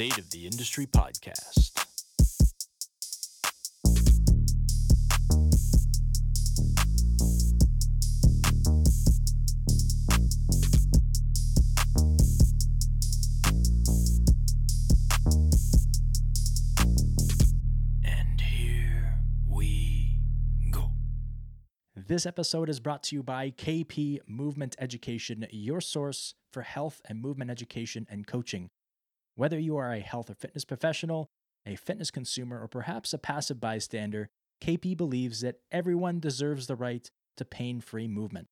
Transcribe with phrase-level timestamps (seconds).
[0.00, 1.72] State of the Industry podcast.
[18.02, 20.18] And here we
[20.70, 20.92] go.
[21.94, 27.20] This episode is brought to you by KP Movement Education, your source for health and
[27.20, 28.70] movement education and coaching.
[29.34, 31.30] Whether you are a health or fitness professional,
[31.66, 34.28] a fitness consumer, or perhaps a passive bystander,
[34.60, 38.48] KP believes that everyone deserves the right to pain free movement.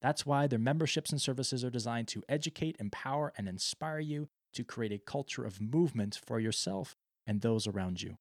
[0.00, 4.64] That's why their memberships and services are designed to educate, empower, and inspire you to
[4.64, 6.94] create a culture of movement for yourself
[7.26, 8.16] and those around you.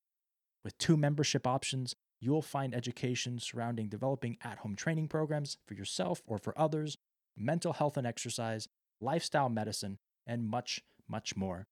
[0.63, 6.21] With two membership options, you'll find education surrounding developing at home training programs for yourself
[6.25, 6.97] or for others,
[7.35, 8.69] mental health and exercise,
[9.01, 11.67] lifestyle medicine, and much, much more.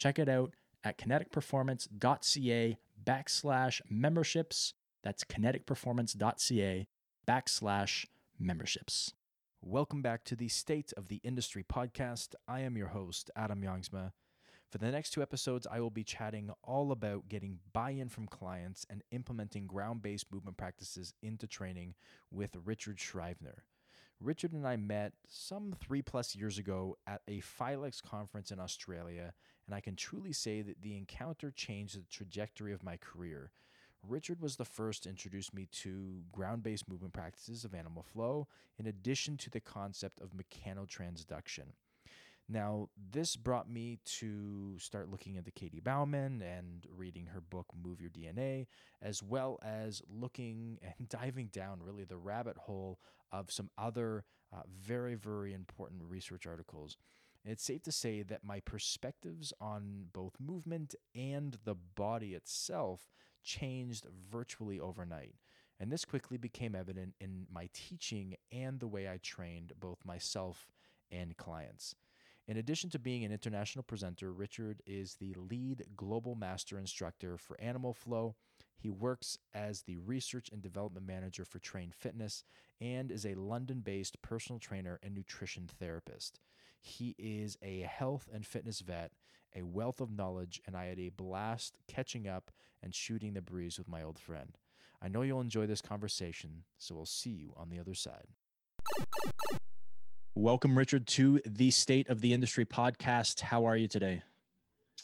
[0.00, 4.72] Check it out at kineticperformance.ca backslash memberships.
[5.04, 6.88] That's kineticperformance.ca
[7.28, 8.06] backslash
[8.38, 9.12] memberships.
[9.60, 12.34] Welcome back to the State of the Industry podcast.
[12.48, 14.12] I am your host, Adam Youngsma.
[14.70, 18.26] For the next two episodes, I will be chatting all about getting buy in from
[18.26, 21.94] clients and implementing ground based movement practices into training
[22.30, 23.64] with Richard Scrivener.
[24.18, 29.32] Richard and I met some three plus years ago at a FILEX conference in Australia,
[29.70, 33.52] and I can truly say that the encounter changed the trajectory of my career.
[34.02, 38.48] Richard was the first to introduce me to ground based movement practices of animal flow,
[38.80, 41.66] in addition to the concept of mechanotransduction.
[42.48, 48.00] Now, this brought me to start looking into Katy Bowman and reading her book, Move
[48.00, 48.66] Your DNA,
[49.00, 52.98] as well as looking and diving down really the rabbit hole
[53.30, 56.96] of some other uh, very, very important research articles.
[57.44, 63.10] And it's safe to say that my perspectives on both movement and the body itself
[63.42, 65.34] changed virtually overnight.
[65.78, 70.68] And this quickly became evident in my teaching and the way I trained both myself
[71.10, 71.94] and clients.
[72.46, 77.58] In addition to being an international presenter, Richard is the lead global master instructor for
[77.60, 78.34] Animal Flow.
[78.76, 82.44] He works as the research and development manager for Train Fitness
[82.80, 86.40] and is a London based personal trainer and nutrition therapist.
[86.80, 89.12] He is a health and fitness vet,
[89.54, 92.50] a wealth of knowledge, and I had a blast catching up
[92.82, 94.56] and shooting the breeze with my old friend.
[95.02, 98.28] I know you'll enjoy this conversation, so we'll see you on the other side.
[100.34, 103.40] Welcome, Richard, to the State of the Industry podcast.
[103.40, 104.22] How are you today?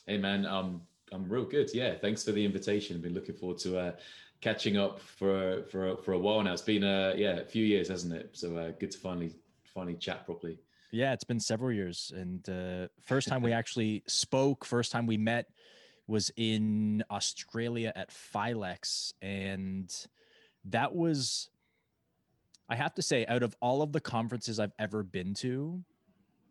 [0.06, 0.46] Hey, man.
[0.46, 0.82] Um,
[1.12, 1.70] I'm real good.
[1.74, 1.94] Yeah.
[1.94, 3.00] Thanks for the invitation.
[3.00, 3.92] Been looking forward to uh,
[4.40, 6.52] catching up for for for a while now.
[6.52, 8.30] It's been uh yeah a few years, hasn't it?
[8.32, 9.32] So uh, good to finally
[9.64, 10.58] finally chat properly.
[10.96, 15.18] Yeah, it's been several years, and uh, first time we actually spoke, first time we
[15.18, 15.50] met
[16.06, 19.94] was in Australia at FILEX, and
[20.64, 21.50] that was
[22.70, 25.84] I have to say, out of all of the conferences I've ever been to,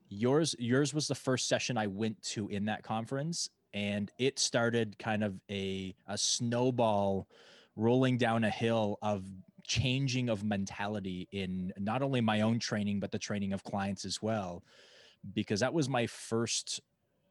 [0.09, 4.99] yours yours was the first session I went to in that conference, and it started
[4.99, 7.27] kind of a a snowball
[7.75, 9.23] rolling down a hill of
[9.67, 14.21] changing of mentality in not only my own training but the training of clients as
[14.21, 14.63] well,
[15.33, 16.81] because that was my first,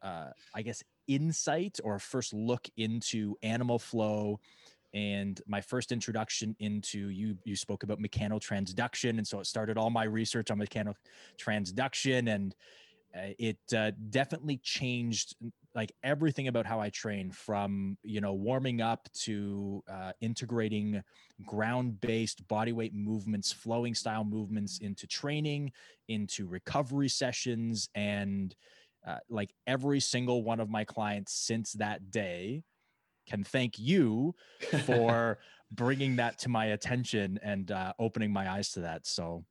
[0.01, 4.39] uh, I guess, insight or first look into animal flow
[4.93, 9.89] and my first introduction into you you spoke about mechanotransduction and so it started all
[9.89, 12.55] my research on mechanotransduction and
[13.15, 15.35] uh, it uh, definitely changed
[15.75, 21.03] like everything about how i train from you know warming up to uh, integrating
[21.45, 25.71] ground based body weight movements flowing style movements into training
[26.07, 28.55] into recovery sessions and
[29.05, 32.63] uh, like every single one of my clients since that day
[33.25, 34.35] can thank you
[34.85, 35.37] for
[35.71, 39.05] bringing that to my attention and uh, opening my eyes to that.
[39.05, 39.43] So,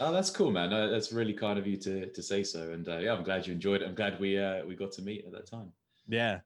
[0.00, 0.72] oh, that's cool, man.
[0.72, 2.72] Uh, that's really kind of you to to say so.
[2.72, 3.88] And uh, yeah, I'm glad you enjoyed it.
[3.88, 5.72] I'm glad we uh, we got to meet at that time.
[6.08, 6.40] Yeah,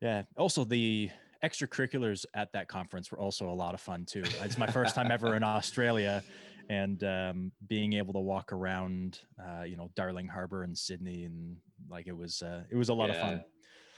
[0.00, 0.22] yeah.
[0.36, 1.10] Also, the
[1.44, 4.24] extracurriculars at that conference were also a lot of fun too.
[4.42, 6.22] It's my first time ever in Australia.
[6.70, 11.56] And um, being able to walk around, uh, you know, Darling Harbour and Sydney, and
[11.88, 13.44] like it was, uh, it was a lot yeah, of fun.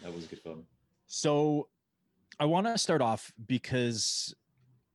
[0.05, 0.63] That was good fun.
[1.09, 1.67] So
[2.41, 4.35] I want to start off because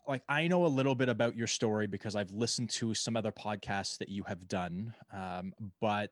[0.08, 3.32] like I know a little bit about your story because I've listened to some other
[3.32, 4.96] podcasts that you have done.
[5.14, 6.12] Um, but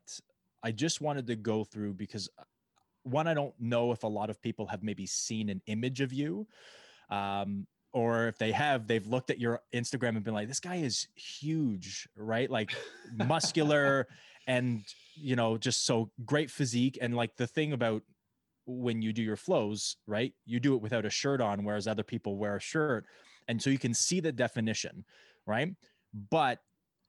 [0.62, 2.44] I just wanted to go through because uh,
[3.02, 6.14] one, I don't know if a lot of people have maybe seen an image of
[6.14, 6.48] you.
[7.10, 10.76] Um, or if they have, they've looked at your Instagram and been like, this guy
[10.76, 12.50] is huge, right?
[12.50, 12.76] Like
[13.14, 14.08] muscular
[14.48, 14.84] and,
[15.16, 17.00] you know, just so great physique.
[17.02, 18.04] And like the thing about
[18.66, 20.34] when you do your flows, right?
[20.46, 23.06] You do it without a shirt on, whereas other people wear a shirt.
[23.48, 25.06] And so you can see the definition,
[25.46, 25.70] right?
[26.30, 26.60] But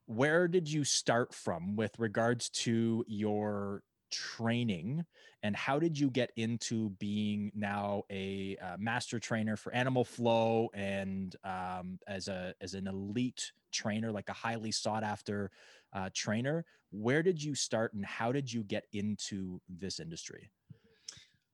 [0.06, 5.04] where did you start from with regards to your training
[5.42, 10.68] and how did you get into being now a uh, master trainer for animal flow
[10.72, 15.50] and um, as a as an elite trainer like a highly sought after
[15.94, 20.50] uh, trainer where did you start and how did you get into this industry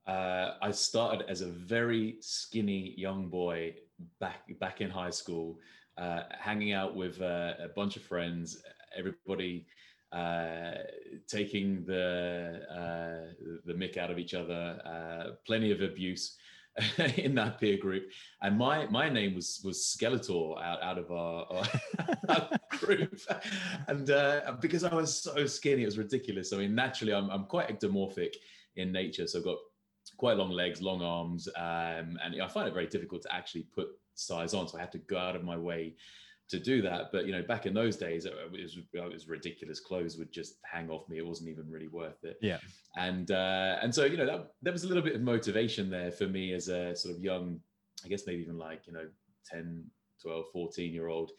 [0.07, 3.75] uh, I started as a very skinny young boy
[4.19, 5.59] back back in high school,
[5.99, 8.63] uh, hanging out with uh, a bunch of friends.
[8.97, 9.67] Everybody
[10.13, 10.73] uh,
[11.29, 14.81] taking the uh, the mick out of each other.
[14.85, 16.37] Uh, plenty of abuse
[17.17, 18.11] in that peer group,
[18.43, 21.47] and my my name was was Skeletor out, out of our,
[22.29, 23.21] our group,
[23.89, 26.53] and uh, because I was so skinny, it was ridiculous.
[26.53, 28.35] I mean, naturally, I'm I'm quite ectomorphic
[28.77, 29.59] in nature, so I've got
[30.21, 33.89] quite long legs, long arms, um, and I find it very difficult to actually put
[34.15, 34.69] size on.
[34.69, 35.95] So I have to go out of my way
[36.51, 37.11] to do that.
[37.11, 39.81] But you know, back in those days, it was, it was ridiculous.
[39.81, 41.17] Clothes would just hang off me.
[41.17, 42.37] It wasn't even really worth it.
[42.43, 42.59] Yeah.
[42.99, 46.11] And uh, and so you know, that, there was a little bit of motivation there
[46.11, 47.59] for me as a sort of young,
[48.05, 49.09] I guess maybe even like you know,
[49.51, 49.83] 10,
[50.21, 51.31] 12, 14 year old.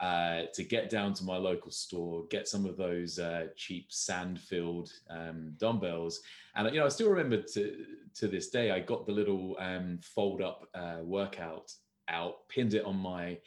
[0.00, 4.92] Uh, to get down to my local store, get some of those uh, cheap sand-filled
[5.10, 6.20] um, dumbbells,
[6.54, 7.84] and you know I still remember to
[8.14, 11.72] to this day I got the little um, fold-up uh, workout
[12.08, 13.38] out, pinned it on my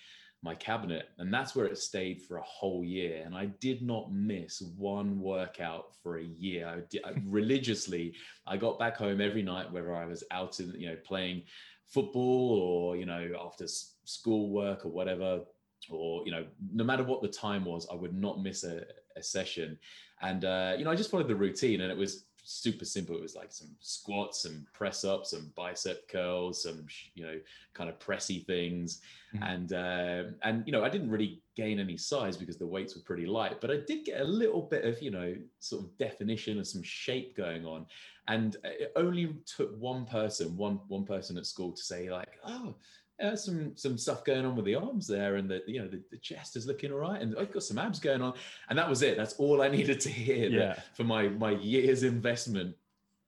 [0.44, 3.22] my cabinet and that's where it stayed for a whole year.
[3.26, 6.68] And i did not miss one workout for a year.
[6.68, 8.16] I did, I, religiously
[8.48, 11.44] i got back home every night whether i was out in you know playing
[11.88, 15.42] football or you know after school work or whatever
[15.90, 18.84] or you know no matter what the time was i would not miss a,
[19.16, 19.78] a session
[20.22, 23.16] and uh, you know i just followed the routine and it was super simple.
[23.16, 26.86] It was like some squats, some press ups, some bicep curls, some
[27.16, 27.40] you know
[27.74, 29.02] kind of pressy things,
[29.34, 29.44] mm-hmm.
[29.44, 33.02] and uh, and you know I didn't really gain any size because the weights were
[33.04, 36.58] pretty light, but I did get a little bit of you know sort of definition
[36.58, 37.86] and some shape going on,
[38.28, 42.76] and it only took one person, one one person at school to say like, oh
[43.22, 46.02] uh, some some stuff going on with the arms there, and the you know the,
[46.12, 48.34] the chest is looking all right, and I've got some abs going on,
[48.70, 49.18] and that was it.
[49.18, 50.50] That's all I needed to hear.
[50.50, 50.80] Yeah.
[50.96, 52.76] For my my year's investment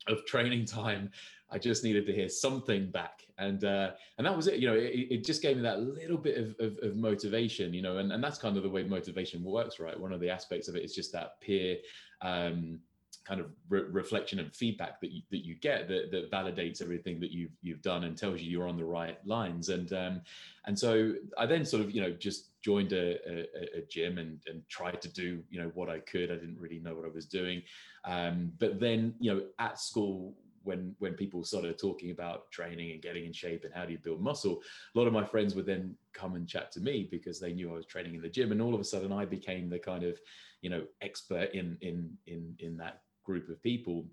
[0.08, 1.12] of training time,
[1.50, 4.60] I just needed to hear something back, and uh, and that was it.
[4.60, 7.74] You know, it, it just gave me that little bit of, of, of motivation.
[7.74, 10.00] You know, and and that's kind of the way motivation works, right?
[10.00, 11.78] One of the aspects of it is just that peer.
[12.22, 12.80] Um,
[13.26, 17.20] kind of re- reflection and feedback that you, that you get that, that validates everything
[17.20, 19.70] that you've you've done and tells you you're on the right lines.
[19.70, 20.22] And um,
[20.66, 24.40] and so I then sort of you know just joined a, a, a, gym and
[24.48, 26.32] and tried to do you know what I could.
[26.32, 27.62] I didn't really know what I was doing.
[28.06, 30.34] Um, but then you know at school
[30.64, 33.98] when when people started talking about training and getting in shape and how do you
[33.98, 34.62] build muscle
[34.96, 37.70] a lot of my friends would then come and chat to me because they knew
[37.70, 38.52] I was training in the gym.
[38.52, 40.20] And all of a sudden I became the kind of
[40.62, 44.06] you know expert in in in in that group of people.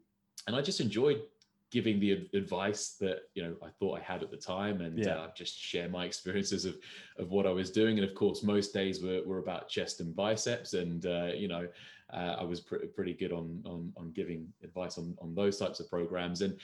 [0.47, 1.23] And I just enjoyed
[1.71, 5.15] giving the advice that you know I thought I had at the time, and yeah.
[5.15, 6.77] uh, just share my experiences of
[7.19, 7.99] of what I was doing.
[7.99, 11.69] And of course, most days were, were about chest and biceps, and uh, you know
[12.13, 15.81] uh, I was pr- pretty good on, on on giving advice on on those types
[15.81, 16.59] of programs, and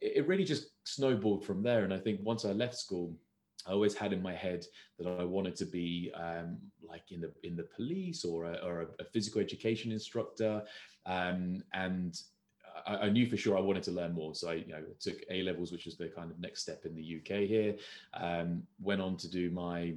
[0.00, 1.84] it really just snowballed from there.
[1.84, 3.14] And I think once I left school.
[3.66, 4.66] I always had in my head
[4.98, 8.88] that I wanted to be um, like in the in the police or a, or
[8.98, 10.62] a, physical education instructor,
[11.06, 12.20] um, and
[12.86, 14.34] I, I, knew for sure I wanted to learn more.
[14.34, 16.94] So I, you know, took A levels, which was the kind of next step in
[16.94, 17.76] the UK here.
[18.14, 19.94] Um, went on to do my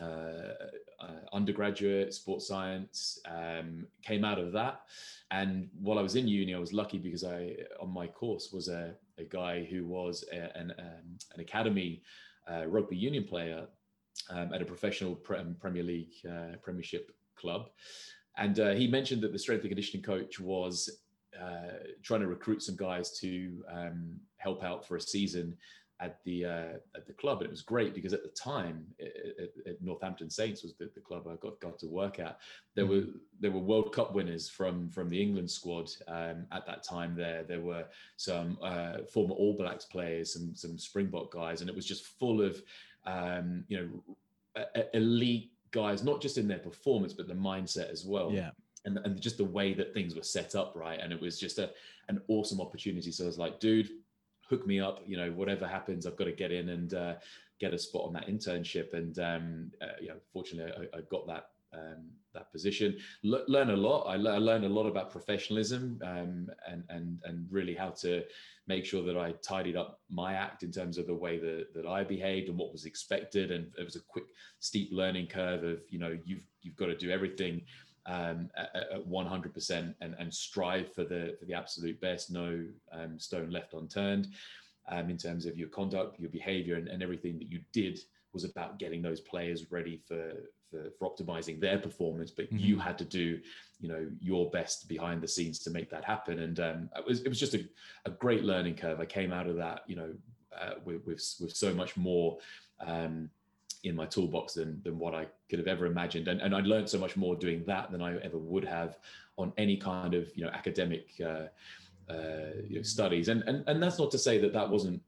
[0.00, 0.54] uh,
[1.00, 3.20] uh, undergraduate sports science.
[3.26, 4.82] Um, came out of that,
[5.30, 8.68] and while I was in uni, I was lucky because I on my course was
[8.68, 12.02] a, a guy who was a, an um, an academy
[12.50, 13.66] uh, rugby union player
[14.30, 17.68] um, at a professional pre- Premier League uh, Premiership club.
[18.36, 20.90] And uh, he mentioned that the strength and conditioning coach was
[21.40, 25.56] uh, trying to recruit some guys to um, help out for a season
[26.00, 27.38] at the uh, at the club.
[27.38, 31.26] And it was great because at the time, it, Northampton Saints was the, the, club
[31.28, 32.38] I got got to work at.
[32.74, 33.12] There mm-hmm.
[33.12, 37.14] were there were World Cup winners from from the England squad um, at that time.
[37.16, 37.84] There there were
[38.16, 42.42] some uh, former All Blacks players, some some Springbok guys, and it was just full
[42.42, 42.62] of
[43.06, 44.16] um, you know
[44.92, 48.32] elite guys, not just in their performance, but the mindset as well.
[48.32, 48.50] Yeah.
[48.86, 51.00] And, and just the way that things were set up, right?
[51.00, 51.70] And it was just a
[52.08, 53.10] an awesome opportunity.
[53.12, 53.88] So I was like, dude,
[54.54, 55.00] hook me up.
[55.06, 57.14] You know, whatever happens, I've got to get in and uh,
[57.60, 58.94] get a spot on that internship.
[58.94, 62.96] And um, uh, you know, fortunately, I, I got that um, that position.
[63.24, 64.04] L- learn a lot.
[64.04, 68.22] I, le- I, learned a lot about professionalism um, and and and really how to
[68.66, 71.86] make sure that I tidied up my act in terms of the way that, that
[71.86, 73.50] I behaved and what was expected.
[73.50, 74.24] And it was a quick,
[74.60, 77.62] steep learning curve of you know you've you've got to do everything
[78.06, 82.30] um, at, at 100% and, and strive for the for the absolute best.
[82.30, 84.28] No um, stone left unturned
[84.88, 87.98] um, in terms of your conduct, your behavior, and, and everything that you did
[88.32, 90.32] was about getting those players ready for
[90.70, 92.30] for, for optimizing their performance.
[92.30, 92.58] But mm-hmm.
[92.58, 93.40] you had to do,
[93.80, 96.40] you know, your best behind the scenes to make that happen.
[96.40, 97.64] And um, it was it was just a,
[98.04, 99.00] a great learning curve.
[99.00, 100.12] I came out of that, you know,
[100.60, 102.38] uh, with, with with so much more.
[102.84, 103.30] Um,
[103.84, 106.28] in my toolbox than than what I could have ever imagined.
[106.28, 108.98] And, and I learned so much more doing that than I ever would have
[109.36, 111.46] on any kind of you know academic uh,
[112.12, 113.28] uh, you know, studies.
[113.28, 115.00] And, and and that's not to say that that wasn't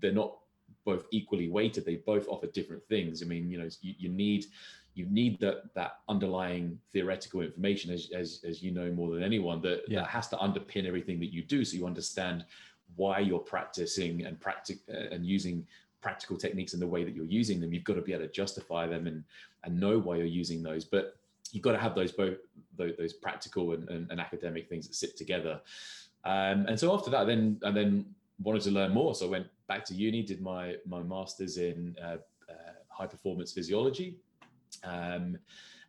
[0.00, 0.36] they're not
[0.84, 1.84] both equally weighted.
[1.84, 3.22] They both offer different things.
[3.22, 4.46] I mean, you know, you, you need
[4.94, 9.60] you need that that underlying theoretical information, as as, as you know more than anyone,
[9.62, 10.00] that, yeah.
[10.00, 12.44] that has to underpin everything that you do, so you understand
[12.96, 15.66] why you're practicing and practic uh, and using
[16.00, 17.72] practical techniques and the way that you're using them.
[17.72, 19.24] You've got to be able to justify them and
[19.64, 20.84] and know why you're using those.
[20.84, 21.16] But
[21.52, 22.36] you've got to have those both
[22.76, 25.60] those, practical and, and, and, academic things that sit together.
[26.24, 28.06] Um, and so after that, then and then
[28.40, 29.14] wanted to learn more.
[29.14, 33.52] So I went back to uni, did my my masters in uh, uh, high performance
[33.52, 34.16] physiology.
[34.84, 35.38] Um,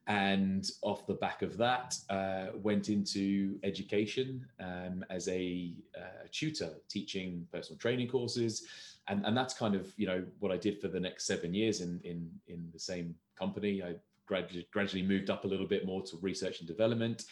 [0.08, 6.72] and off the back of that, uh, went into education um, as a uh, tutor,
[6.90, 8.66] teaching personal training courses,
[9.10, 11.82] and and that's kind of you know what I did for the next seven years
[11.82, 13.84] in in in the same company.
[13.84, 17.26] I gradually gradually moved up a little bit more to research and development,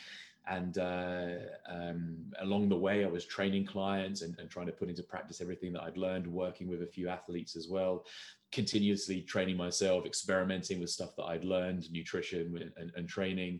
[0.47, 1.35] and uh,
[1.69, 5.41] um, along the way, I was training clients and, and, trying to put into practice
[5.41, 8.05] everything that I'd learned, working with a few athletes as well,
[8.51, 13.59] continuously training myself, experimenting with stuff that I'd learned, nutrition and, and training.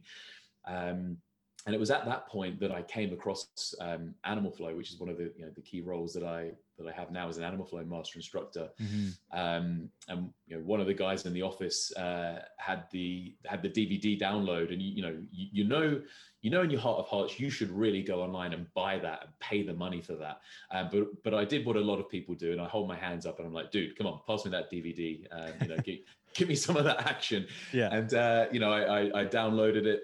[0.66, 1.18] Um,
[1.66, 5.00] and it was at that point that I came across um, Animal Flow, which is
[5.00, 7.38] one of the you know the key roles that I that I have now as
[7.38, 8.70] an Animal Flow master instructor.
[8.82, 9.40] Mm-hmm.
[9.40, 13.62] Um, and you know, one of the guys in the office uh, had the had
[13.62, 16.02] the DVD download, and you, you know you, you, know
[16.42, 19.24] you know in your heart of hearts you should really go online and buy that
[19.24, 20.40] and pay the money for that.
[20.72, 22.98] Um, but but I did what a lot of people do, and I hold my
[22.98, 25.26] hands up and I'm like, dude, come on, pass me that DVD.
[25.32, 26.00] Uh, you know, give,
[26.34, 27.48] give me some of that action.
[27.74, 27.90] Yeah.
[27.92, 30.02] And uh, you know, I, I, I downloaded it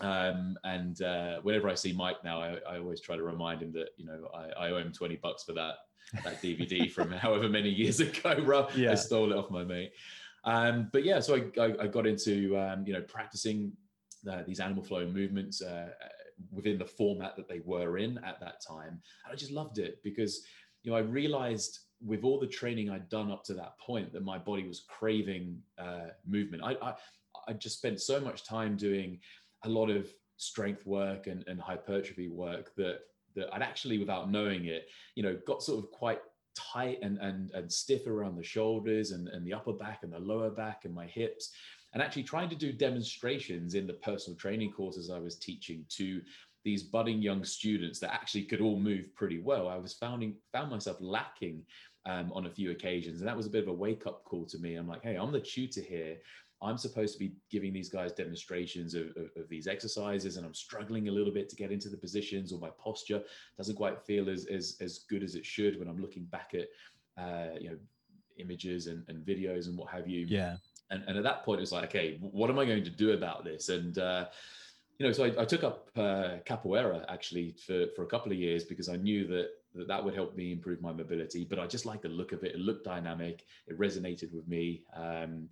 [0.00, 3.72] um, and uh, whenever I see Mike now, I, I, always try to remind him
[3.72, 5.74] that you know I, I owe him twenty bucks for that
[6.24, 8.68] that DVD from however many years ago.
[8.74, 8.92] Yeah.
[8.92, 9.92] I stole it off my mate.
[10.44, 13.72] Um, but yeah, so I, I, I got into um, you know practicing
[14.30, 15.90] uh, these animal flow movements uh,
[16.50, 20.02] within the format that they were in at that time, and I just loved it
[20.02, 20.44] because
[20.82, 24.24] you know I realized with all the training I'd done up to that point that
[24.24, 26.62] my body was craving uh, movement.
[26.64, 26.94] I, I
[27.48, 29.18] I just spent so much time doing
[29.64, 33.00] a lot of strength work and, and hypertrophy work that
[33.36, 36.20] that I'd actually, without knowing it, you know, got sort of quite
[36.54, 40.18] tight and and and stiff around the shoulders and, and the upper back and the
[40.18, 41.52] lower back and my hips.
[41.94, 46.22] And actually trying to do demonstrations in the personal training courses I was teaching to
[46.64, 49.68] these budding young students that actually could all move pretty well.
[49.68, 51.62] I was founding found myself lacking
[52.06, 54.46] um, on a few occasions, and that was a bit of a wake up call
[54.46, 54.76] to me.
[54.76, 56.16] I'm like, hey, I'm the tutor here.
[56.62, 60.54] I'm supposed to be giving these guys demonstrations of, of, of, these exercises, and I'm
[60.54, 63.22] struggling a little bit to get into the positions, or my posture
[63.56, 66.68] doesn't quite feel as as, as good as it should when I'm looking back at
[67.22, 67.76] uh, you know
[68.38, 70.26] images and, and videos and what have you.
[70.28, 70.56] Yeah.
[70.90, 73.44] And, and at that point, it's like, okay, what am I going to do about
[73.44, 73.68] this?
[73.68, 74.26] And uh,
[74.98, 78.38] you know, so I, I took up uh, capoeira actually for for a couple of
[78.38, 81.44] years because I knew that that that would help me improve my mobility.
[81.48, 82.54] But I just like the look of it.
[82.54, 83.44] It looked dynamic.
[83.66, 84.82] It resonated with me.
[84.94, 85.48] Um,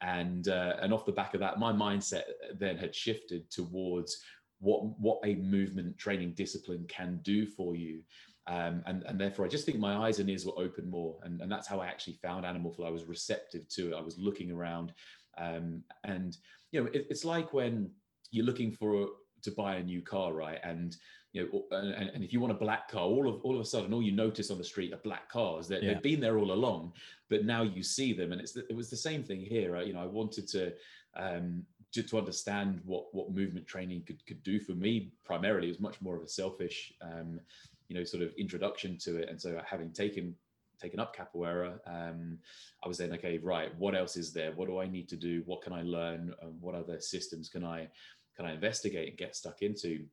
[0.00, 2.22] and uh, and off the back of that my mindset
[2.56, 4.22] then had shifted towards
[4.60, 8.00] what what a movement training discipline can do for you
[8.46, 11.40] um, and and therefore I just think my eyes and ears were open more and,
[11.40, 14.18] and that's how I actually found animal flow I was receptive to it I was
[14.18, 14.92] looking around
[15.36, 16.36] um, and
[16.70, 17.90] you know it, it's like when
[18.30, 19.08] you're looking for
[19.42, 20.96] to buy a new car right and
[21.32, 23.64] you know, and, and, if you want a black car, all of all of a
[23.64, 25.68] sudden, all you notice on the street are black cars.
[25.68, 25.92] That yeah.
[25.92, 26.94] they've been there all along,
[27.28, 29.76] but now you see them, and it's it was the same thing here.
[29.82, 30.72] You know, I wanted to
[31.16, 35.12] um, to, to understand what what movement training could could do for me.
[35.24, 37.40] Primarily, it was much more of a selfish, um,
[37.88, 39.28] you know, sort of introduction to it.
[39.28, 40.34] And so, having taken
[40.80, 42.38] taken up capoeira, um,
[42.84, 43.76] I was then okay, right?
[43.78, 44.52] What else is there?
[44.52, 45.42] What do I need to do?
[45.44, 46.34] What can I learn?
[46.42, 47.88] Um, what other systems can I
[48.36, 50.04] can I investigate and get stuck into?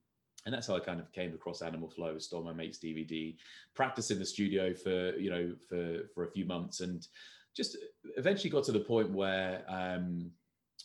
[0.46, 2.18] And that's how I kind of came across Animal Flow.
[2.20, 3.36] Stole my mate's DVD,
[3.74, 7.08] practiced in the studio for you know for for a few months, and
[7.56, 7.78] just
[8.18, 10.30] eventually got to the point where um,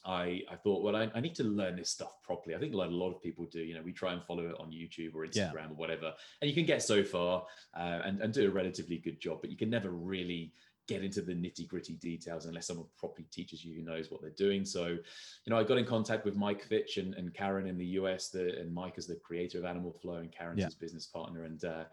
[0.05, 2.55] I, I thought, well, I, I, need to learn this stuff properly.
[2.55, 3.61] I think like a lot of people do.
[3.61, 5.71] You know, we try and follow it on YouTube or Instagram yeah.
[5.71, 7.45] or whatever, and you can get so far
[7.77, 10.53] uh, and, and do a relatively good job, but you can never really
[10.91, 14.31] get into the nitty gritty details unless someone properly teaches you who knows what they're
[14.31, 14.65] doing.
[14.65, 17.87] So, you know, I got in contact with Mike Fitch and, and Karen in the
[18.01, 20.65] US, the, and Mike is the creator of Animal Flow and Karen's yeah.
[20.65, 21.45] his business partner.
[21.45, 21.85] And uh,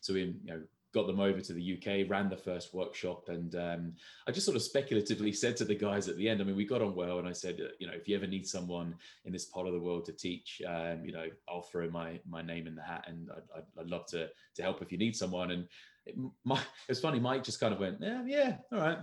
[0.00, 3.56] so we, you know, got them over to the UK, ran the first workshop, and
[3.56, 3.92] um,
[4.28, 6.40] I just sort of speculatively said to the guys at the end.
[6.40, 8.28] I mean, we got on well, and I said, uh, you know, if you ever
[8.28, 8.94] need someone
[9.24, 12.42] in this part of the world to teach, um, you know, I'll throw my my
[12.42, 15.16] name in the hat, and I'd, I'd, I'd love to to help if you need
[15.16, 15.50] someone.
[15.50, 15.66] And
[16.06, 18.98] it, my, it was funny, Mike just kind of went, yeah, yeah, all right,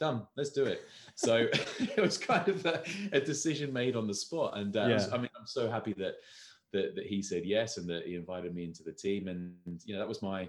[0.00, 0.82] done let's do it.
[1.14, 1.46] So
[1.78, 2.82] it was kind of a,
[3.12, 4.56] a, decision made on the spot.
[4.56, 4.86] And uh, yeah.
[4.86, 6.14] I, was, I, mean i'm so happy that,
[6.72, 9.28] that that he said yes and that he invited me into the team.
[9.28, 10.48] And you know that was my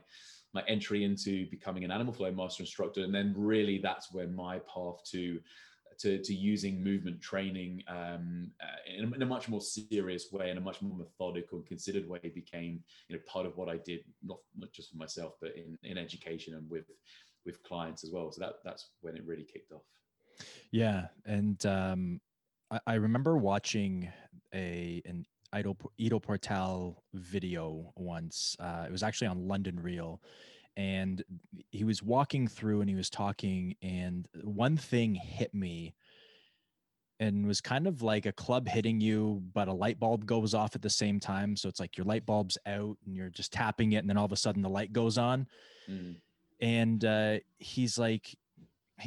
[0.53, 3.03] my entry into becoming an animal flow master instructor.
[3.03, 5.39] And then really that's where my path to
[5.99, 10.51] to, to using movement training um, uh, in, a, in, a, much more serious way,
[10.51, 13.77] in a much more methodical and considered way, became you know part of what I
[13.77, 16.85] did, not not just for myself, but in, in education and with
[17.45, 18.31] with clients as well.
[18.31, 19.83] So that that's when it really kicked off.
[20.71, 22.21] Yeah, and um,
[22.69, 24.11] I, I remember watching
[24.53, 25.25] a an
[25.57, 28.55] Ido, Ido Portal video once.
[28.59, 30.21] Uh, it was actually on London Real.
[30.77, 31.23] And
[31.71, 35.95] he was walking through and he was talking, and one thing hit me
[37.19, 40.75] and was kind of like a club hitting you, but a light bulb goes off
[40.75, 41.55] at the same time.
[41.55, 44.25] So it's like your light bulb's out and you're just tapping it, and then all
[44.25, 45.47] of a sudden the light goes on.
[45.89, 46.17] Mm.
[46.61, 48.35] And uh, he's like,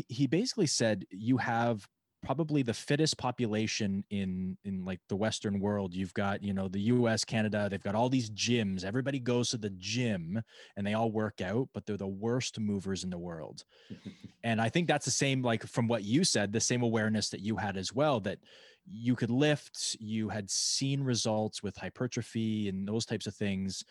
[0.08, 1.88] he basically said, You have
[2.22, 5.94] probably the fittest population in in like the western world.
[5.94, 8.84] You've got you know the US Canada they've got all these gyms.
[8.84, 10.42] Everybody goes to the gym
[10.76, 13.64] and they all work out but they're the worst movers in the world.
[14.42, 17.40] And i think that's the same like from what you said the same awareness that
[17.40, 18.38] you had as well that
[18.86, 23.84] you could lift you had seen results with hypertrophy and those types of things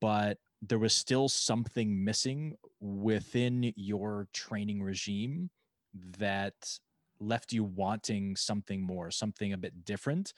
[0.00, 5.50] but there was still something missing within your training regime
[6.18, 6.78] that
[7.20, 10.32] left you wanting something more, something a bit different.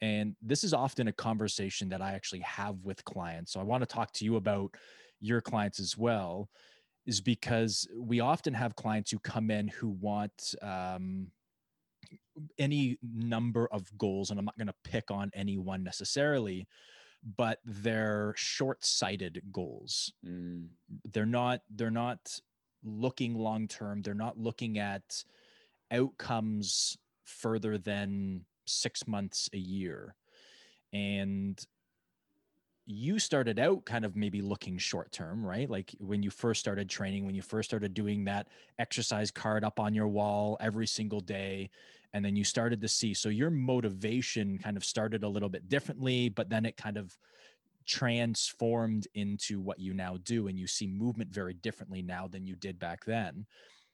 [0.00, 3.52] And this is often a conversation that I actually have with clients.
[3.52, 4.74] So I want to talk to you about
[5.20, 6.48] your clients as well,
[7.06, 11.28] is because we often have clients who come in who want um,
[12.58, 16.66] any number of goals, and I'm not going to pick on any one necessarily,
[17.36, 20.12] but they're short-sighted goals.
[20.26, 20.66] Mm.
[21.12, 21.60] They're not.
[21.70, 22.40] They're not
[22.82, 24.02] looking long term.
[24.02, 25.24] They're not looking at
[25.92, 30.14] outcomes further than six months a year
[30.92, 31.64] and
[32.86, 35.70] you started out kind of maybe looking short term, right?
[35.70, 39.78] Like when you first started training, when you first started doing that exercise card up
[39.78, 41.70] on your wall every single day,
[42.12, 43.14] and then you started to see.
[43.14, 47.16] So your motivation kind of started a little bit differently, but then it kind of
[47.86, 50.48] transformed into what you now do.
[50.48, 53.46] And you see movement very differently now than you did back then.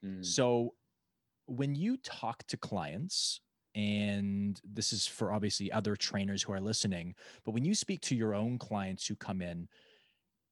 [0.05, 0.25] Mm.
[0.25, 0.75] So
[1.49, 3.41] when you talk to clients
[3.75, 8.15] and this is for obviously other trainers who are listening but when you speak to
[8.15, 9.67] your own clients who come in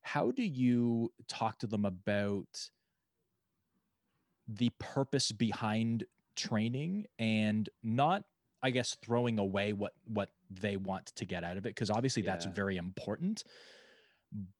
[0.03, 2.71] how do you talk to them about
[4.49, 6.05] the purpose behind
[6.35, 8.25] training and not
[8.63, 12.23] i guess throwing away what what they want to get out of it because obviously
[12.23, 12.31] yeah.
[12.31, 13.45] that's very important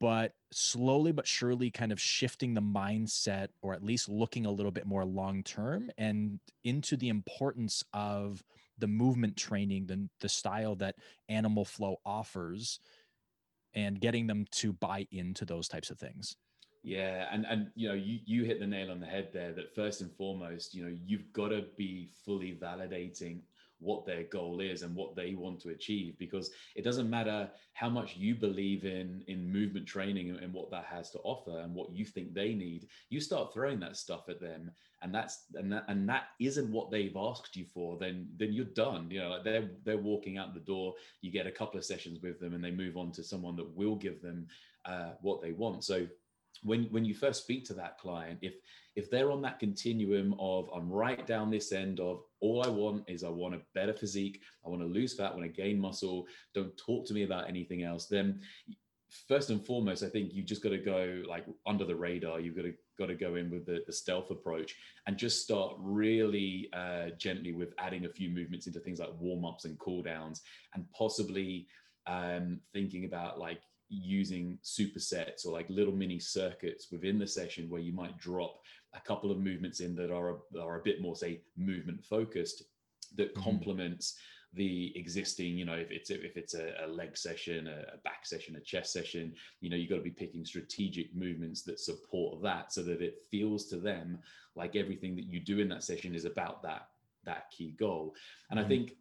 [0.01, 4.71] but slowly but surely kind of shifting the mindset or at least looking a little
[4.71, 8.43] bit more long term and into the importance of
[8.79, 10.97] the movement training the, the style that
[11.29, 12.81] animal flow offers
[13.75, 16.37] and getting them to buy into those types of things.
[16.83, 19.75] Yeah and and you know you you hit the nail on the head there that
[19.75, 23.41] first and foremost you know you've got to be fully validating
[23.79, 27.89] what their goal is and what they want to achieve because it doesn't matter how
[27.89, 31.93] much you believe in in movement training and what that has to offer and what
[31.93, 34.71] you think they need you start throwing that stuff at them.
[35.03, 38.65] And that's and that and that isn't what they've asked you for then then you're
[38.65, 39.11] done.
[39.11, 40.95] You know like they're they're walking out the door.
[41.21, 43.77] You get a couple of sessions with them and they move on to someone that
[43.77, 44.47] will give them
[44.85, 45.85] uh, what they want.
[45.85, 46.07] So
[46.63, 48.55] when when you first speak to that client if
[48.97, 53.05] if they're on that continuum of i'm right down this end of all i want
[53.09, 55.79] is i want a better physique i want to lose fat i want to gain
[55.79, 58.41] muscle don't talk to me about anything else then
[59.29, 62.41] first and foremost i think you've just got to go like under the radar.
[62.41, 64.75] You've got to got to go in with the, the stealth approach
[65.07, 69.67] and just start really uh, gently with adding a few movements into things like warm-ups
[69.67, 70.43] and cool downs
[70.75, 71.67] and possibly
[72.07, 77.81] um, thinking about like using supersets or like little mini circuits within the session where
[77.81, 78.61] you might drop
[78.97, 82.65] a couple of movements in that are a, are a bit more say movement focused
[83.17, 83.43] that Mhm.
[83.43, 84.17] complements
[84.53, 88.25] the existing you know if it's if it's a, a leg session a, a back
[88.25, 92.43] session a chest session you know you've got to be picking strategic movements that support
[92.43, 94.19] that so that it feels to them
[94.55, 96.89] like everything that you do in that session is about that
[97.25, 98.15] that key goal
[98.51, 98.69] and i Mhm.
[98.69, 98.97] think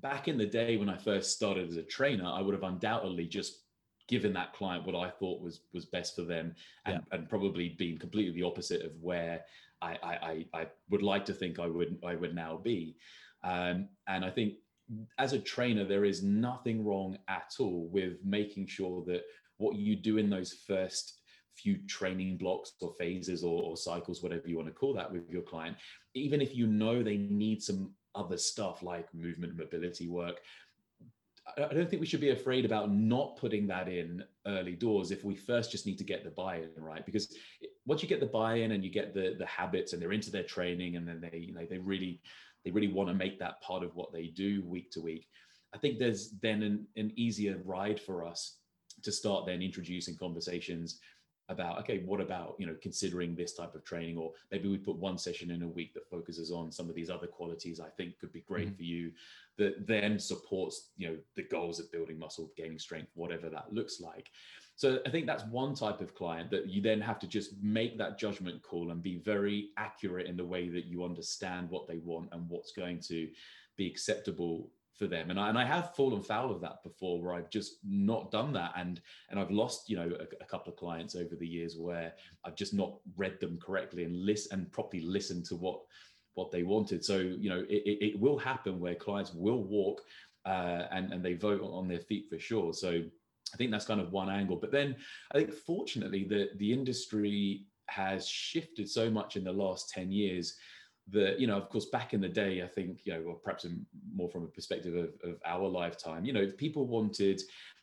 [0.00, 3.26] back in the day when i first started as a trainer i would have undoubtedly
[3.26, 3.65] just
[4.08, 7.98] given that client what i thought was was best for them and, and probably been
[7.98, 9.42] completely the opposite of where
[9.82, 10.12] I, I
[10.52, 12.96] i i would like to think i would i would now be
[13.42, 14.54] um, and i think
[15.18, 19.22] as a trainer, there is nothing wrong at all with making sure that
[19.58, 21.20] what you do in those first
[21.54, 25.28] few training blocks or phases or, or, cycles, whatever you want to call that with
[25.30, 25.76] your client,
[26.14, 30.40] even if you know they need some other stuff like movement mobility work.
[31.56, 35.24] I don't think we should be afraid about not putting that in early doors if
[35.24, 37.34] we first just need to get the buy-in right because
[37.86, 40.42] once you get the buy-in and you get the the habits and they're into their
[40.42, 42.20] training and then they you know they really
[42.64, 45.28] they really want to make that part of what they do week to week.
[45.72, 48.56] I think there's then an, an easier ride for us
[49.02, 50.98] to start then introducing conversations
[51.48, 54.96] about okay what about you know considering this type of training or maybe we put
[54.96, 58.18] one session in a week that focuses on some of these other qualities i think
[58.18, 58.76] could be great mm-hmm.
[58.76, 59.12] for you
[59.56, 64.00] that then supports you know the goals of building muscle gaining strength whatever that looks
[64.00, 64.30] like
[64.74, 67.96] so i think that's one type of client that you then have to just make
[67.96, 71.98] that judgment call and be very accurate in the way that you understand what they
[71.98, 73.28] want and what's going to
[73.76, 75.30] be acceptable for them.
[75.30, 78.52] And I, and I have fallen foul of that before where I've just not done
[78.54, 78.72] that.
[78.76, 82.14] And and I've lost you know a, a, couple of clients over the years where
[82.44, 85.80] I've just not read them correctly and listen and properly listened to what
[86.34, 87.04] what they wanted.
[87.04, 90.02] So you know it, it, it will happen where clients will walk
[90.44, 92.72] uh, and and they vote on their feet for sure.
[92.72, 93.02] So
[93.54, 94.56] I think that's kind of one angle.
[94.56, 94.96] But then
[95.32, 100.56] I think fortunately the the industry has shifted so much in the last 10 years
[101.10, 103.66] that you know of course back in the day i think you know or perhaps
[104.14, 107.40] more from a perspective of, of our lifetime you know people wanted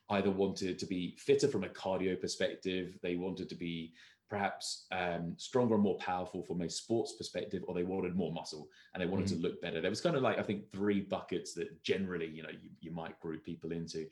[0.09, 3.93] either wanted to be fitter from a cardio perspective they wanted to be
[4.33, 8.67] perhaps um, stronger and more powerful from a sports perspective or they wanted more muscle
[8.93, 9.36] and they wanted mm-hmm.
[9.36, 9.79] to look better.
[9.79, 12.91] There was kind of like i think three buckets that generally you know you, you
[12.91, 14.07] might group people into.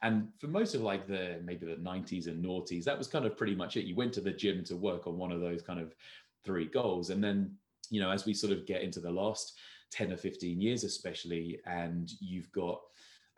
[0.00, 3.36] And for most of like the maybe the 90s and noughties that was kind of
[3.36, 3.84] pretty much it.
[3.84, 5.94] You went to the gym to work on one of those kind of
[6.42, 7.54] three goals and then
[7.90, 9.54] you know, as we sort of get into the last
[9.90, 12.80] 10 or 15 years, especially, and you've got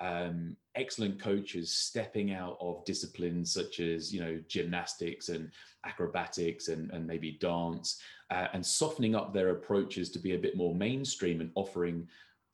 [0.01, 5.51] um, excellent coaches stepping out of disciplines such as, you know, gymnastics and
[5.85, 10.57] acrobatics and, and maybe dance uh, and softening up their approaches to be a bit
[10.57, 12.07] more mainstream and offering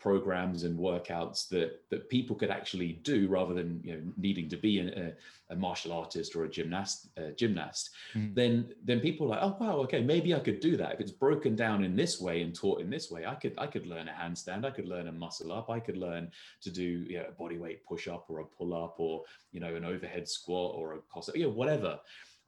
[0.04, 4.58] programs and workouts that that people could actually do rather than you know needing to
[4.58, 5.14] be a,
[5.48, 7.88] a martial artist or a gymnast uh, gymnast.
[8.14, 8.34] Mm.
[8.34, 10.92] then then people are like oh wow okay maybe i could do that.
[10.92, 13.66] If it's broken down in this way and taught in this way i could i
[13.66, 16.30] could learn a handstand i could learn a muscle up i could learn
[16.64, 19.60] to do you know, a body weight push up or a pull up or you
[19.60, 21.98] know an overhead squat or a cost you know whatever.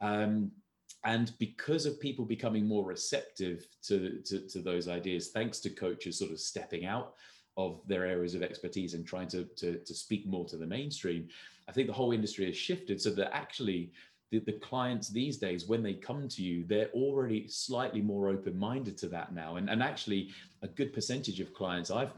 [0.03, 0.53] Um,
[1.05, 6.19] and because of people becoming more receptive to, to, to those ideas thanks to coaches
[6.19, 7.15] sort of stepping out
[7.57, 11.29] of their areas of expertise and trying to, to, to speak more to the mainstream,
[11.69, 13.93] I think the whole industry has shifted so that actually
[14.31, 18.97] the, the clients these days, when they come to you, they're already slightly more open-minded
[18.99, 19.57] to that now.
[19.57, 20.31] And, and actually
[20.63, 22.13] a good percentage of clients I've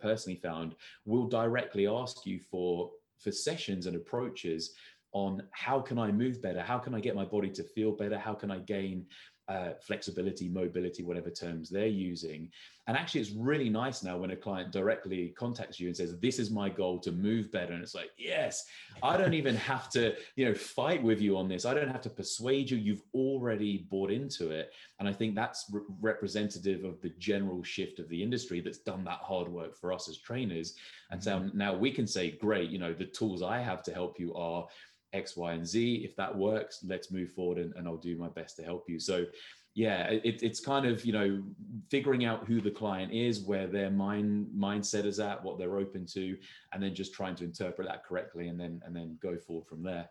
[0.00, 0.74] personally found
[1.06, 4.74] will directly ask you for, for sessions and approaches
[5.12, 6.62] on how can I move better?
[6.62, 8.18] How can I get my body to feel better?
[8.18, 9.06] How can I gain
[9.50, 12.48] uh, flexibility, mobility, whatever terms they're using.
[12.86, 16.38] And actually, it's really nice now when a client directly contacts you and says, "This
[16.38, 18.64] is my goal to move better," and it's like, "Yes,
[19.02, 21.64] I don't even have to, you know, fight with you on this.
[21.64, 22.78] I don't have to persuade you.
[22.78, 27.98] You've already bought into it." And I think that's re- representative of the general shift
[27.98, 30.76] of the industry that's done that hard work for us as trainers.
[31.10, 31.58] And so mm-hmm.
[31.58, 34.68] now we can say, "Great, you know, the tools I have to help you are."
[35.12, 36.02] X, Y, and Z.
[36.04, 38.98] If that works, let's move forward and, and I'll do my best to help you.
[39.00, 39.26] So
[39.74, 41.42] yeah, it, it's kind of, you know,
[41.90, 46.06] figuring out who the client is, where their mind mindset is at, what they're open
[46.06, 46.36] to,
[46.72, 49.82] and then just trying to interpret that correctly and then and then go forward from
[49.82, 50.08] there.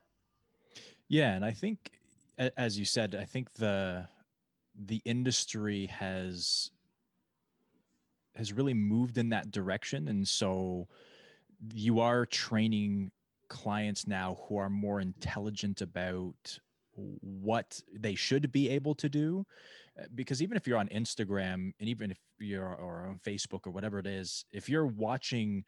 [1.10, 1.34] Yeah.
[1.34, 1.92] And I think
[2.58, 4.08] as you said, I think the
[4.86, 6.72] the industry has
[8.36, 10.08] has really moved in that direction.
[10.08, 10.88] And so
[11.74, 13.12] you are training
[13.50, 16.60] clients now who are more intelligent about
[16.96, 19.46] what they should be able to do
[20.00, 23.72] uh, because even if you're on instagram and even if you're or on facebook or
[23.72, 25.64] whatever it is if you're watching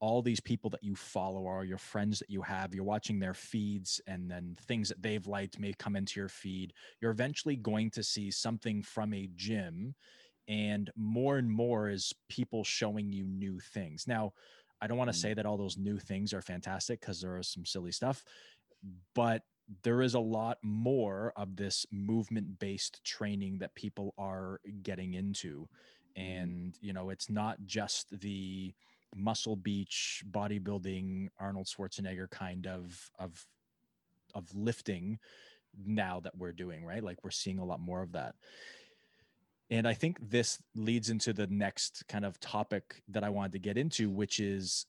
[0.00, 3.32] all these people that you follow or your friends that you have you're watching their
[3.32, 7.90] feeds and then things that they've liked may come into your feed you're eventually going
[7.90, 9.94] to see something from a gym
[10.48, 14.06] and more and more is people showing you new things.
[14.06, 14.32] Now,
[14.80, 15.20] I don't want to Mm.
[15.20, 18.24] say that all those new things are fantastic because there is some silly stuff,
[19.14, 19.42] but
[19.82, 25.68] there is a lot more of this movement based training that people are getting into.
[26.14, 28.74] And, you know, it's not just the
[29.14, 33.46] muscle beach bodybuilding Arnold Schwarzenegger kind of of
[34.34, 35.18] of lifting
[35.76, 37.02] now that we're doing, right?
[37.02, 38.34] Like we're seeing a lot more of that.
[39.68, 43.58] And I think this leads into the next kind of topic that I wanted to
[43.58, 44.86] get into, which is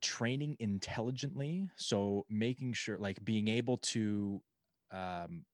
[0.00, 1.70] training intelligently.
[1.76, 4.42] So making sure, like being able to
[4.90, 5.46] um,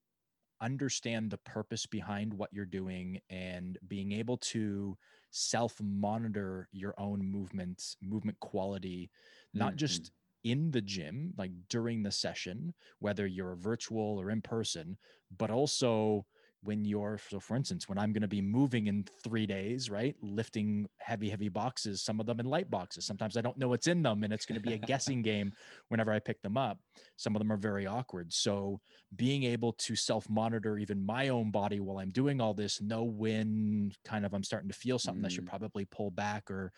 [0.61, 4.99] understand the purpose behind what you're doing and being able to
[5.31, 9.11] self monitor your own movement, movement quality,
[9.55, 9.77] not Mhm.
[9.77, 10.13] just
[10.45, 14.99] in the gym, like during the session, whether you're virtual or in person,
[15.31, 16.27] but also
[16.63, 20.15] when you're so for instance when i'm going to be moving in three days right
[20.21, 23.07] lifting heavy heavy boxes some of them in light boxes.
[23.07, 25.53] Sometimes i don't know what's in them and it's going to be a guessing game
[25.89, 26.79] whenever i pick them up.
[27.17, 28.33] Some of them are very awkward.
[28.33, 28.81] So
[29.17, 33.05] being able to self monitor even my own body while i'm doing all this know
[33.05, 35.49] when kind of i'm starting to feel something that should Mm.
[35.49, 36.73] probably pull back or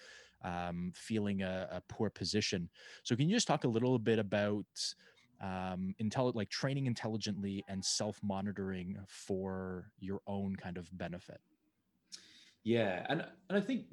[0.45, 2.69] um, feeling a, a poor position.
[3.05, 4.67] So can you just talk a little bit about
[5.43, 11.41] um, intelli- like training intelligently and self monitoring for your own kind of benefit.
[12.65, 13.87] Yeah, and and I think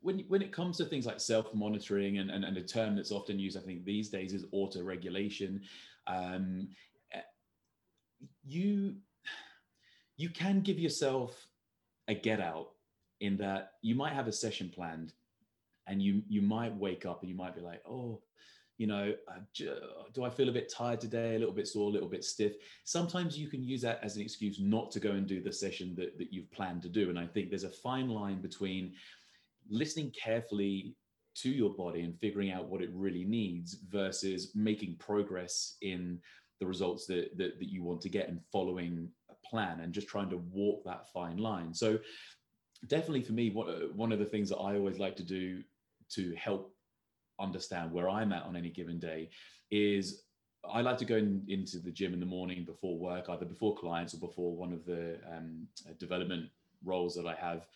[0.00, 3.12] when when it comes to things like self monitoring and, and and a term that's
[3.12, 5.60] often used, I think these days is auto regulation.
[6.06, 6.68] Um,
[7.12, 7.20] eh,
[8.44, 8.96] you
[10.16, 11.46] you can give yourself
[12.08, 12.70] a get out
[13.20, 15.12] in that you might have a session planned,
[15.86, 18.22] and you you might wake up and you might be like, oh,
[18.78, 19.64] you know, uh,
[20.12, 22.54] do I feel a bit tired today, a little bit sore, a little bit stiff?
[22.84, 25.94] Sometimes you can use that as an excuse not to go and do the session
[25.96, 27.10] that, that you've planned to do.
[27.10, 28.94] And I think there's a fine line between
[29.70, 30.96] listening carefully
[31.34, 36.18] to your body and figuring out what it really needs versus making progress in
[36.60, 40.08] the results that, that, that you want to get and following a plan and just
[40.08, 41.72] trying to walk that fine line.
[41.72, 41.98] So
[42.86, 45.62] definitely for me, one, one of the things that I always like to do
[46.10, 46.71] to help
[47.42, 49.30] understand where I'm at on any given day
[49.70, 50.22] is
[50.64, 53.74] I like to go in, into the gym in the morning before work, either before
[53.74, 55.66] clients or before one of the um,
[55.98, 56.48] development
[56.84, 57.66] roles that I have.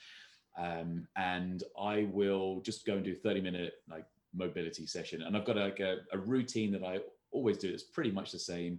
[0.58, 5.22] Um, and I will just go and do a 30 minute like mobility session.
[5.22, 7.00] And I've got like a, a routine that I
[7.30, 7.68] always do.
[7.68, 8.78] It's pretty much the same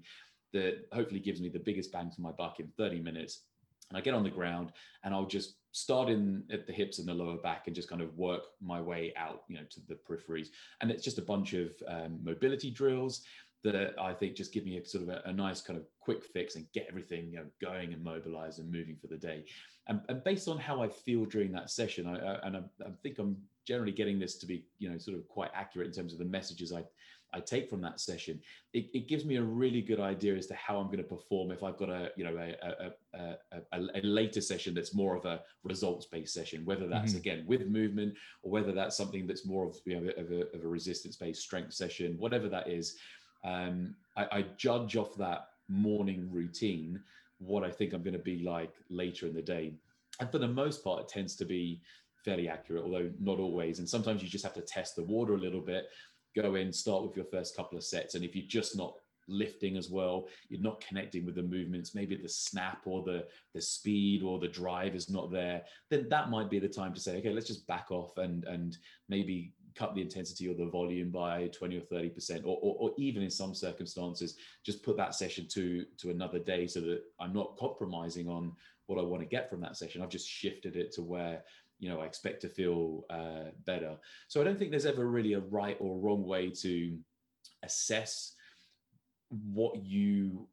[0.53, 3.41] that hopefully gives me the biggest bang for my buck in 30 minutes.
[3.89, 4.71] And I get on the ground
[5.03, 8.01] and I'll just start in at the hips and the lower back and just kind
[8.01, 10.47] of work my way out, you know, to the peripheries.
[10.81, 13.21] And it's just a bunch of um, mobility drills
[13.63, 16.23] that I think just give me a sort of a, a, nice kind of quick
[16.23, 19.45] fix and get everything you know, going and mobilized and moving for the day.
[19.87, 22.89] And, and based on how I feel during that session, I, I and I, I
[23.01, 26.13] think I'm generally getting this to be, you know, sort of quite accurate in terms
[26.13, 26.83] of the messages I
[27.33, 28.39] I take from that session,
[28.73, 31.51] it, it, gives me a really good idea as to how I'm going to perform
[31.51, 35.25] if I've got a you know a, a, a, a later session that's more of
[35.25, 37.19] a results based session, whether that's mm-hmm.
[37.19, 40.63] again with movement or whether that's something that's more of you know of a, of
[40.63, 42.95] a resistance based strength session, whatever that is.
[43.43, 47.01] Um, I, I judge off that morning routine
[47.39, 49.73] what I think I'm going to be like later in the day,
[50.19, 51.81] and for the most part, it tends to be
[52.27, 53.79] fairly accurate, although not always.
[53.79, 55.87] And sometimes you just have to test the water a little bit
[56.41, 58.15] go in, start with your first couple of sets.
[58.15, 58.95] And if you're just not
[59.27, 63.61] lifting as well, you're not connecting with the movements, maybe the snap or the, the
[63.61, 67.17] speed or the drive is not there, then that might be the time to say,
[67.17, 68.77] okay, let's just back off and, and
[69.09, 73.21] maybe cut the intensity or the volume by 20 or 30%, or, or, or even
[73.21, 77.57] in some circumstances, just put that session to, to another day so that I'm not
[77.57, 78.53] compromising on
[78.87, 80.01] what I want to get from that session.
[80.01, 81.43] I've just shifted it to where
[81.79, 83.95] you know, I expect to feel uh, better.
[84.27, 86.97] So I don't think there's ever really a right or wrong way to
[87.63, 88.33] assess
[89.29, 90.47] what you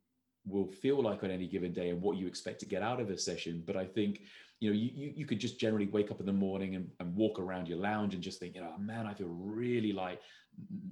[0.47, 3.11] will feel like on any given day and what you expect to get out of
[3.11, 3.63] a session.
[3.67, 4.21] But I think,
[4.61, 7.15] you know, you, you, you could just generally wake up in the morning and, and
[7.17, 10.21] walk around your lounge and just think, you know, man, I feel really like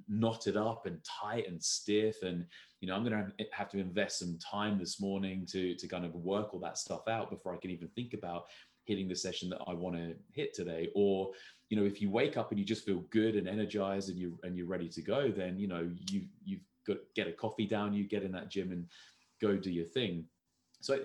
[0.09, 2.23] knotted up and tight and stiff.
[2.23, 2.47] And,
[2.81, 6.05] you know, I'm going to have to invest some time this morning to, to kind
[6.05, 8.45] of work all that stuff out before I can even think about
[8.85, 10.91] hitting the session that I want to hit today.
[10.95, 11.31] Or,
[11.69, 14.39] you know, if you wake up and you just feel good and energized and you
[14.43, 17.95] and you're ready to go, then you know you you've got get a coffee down,
[17.95, 18.87] you get in that gym and
[19.41, 20.25] go do your thing.
[20.81, 20.99] So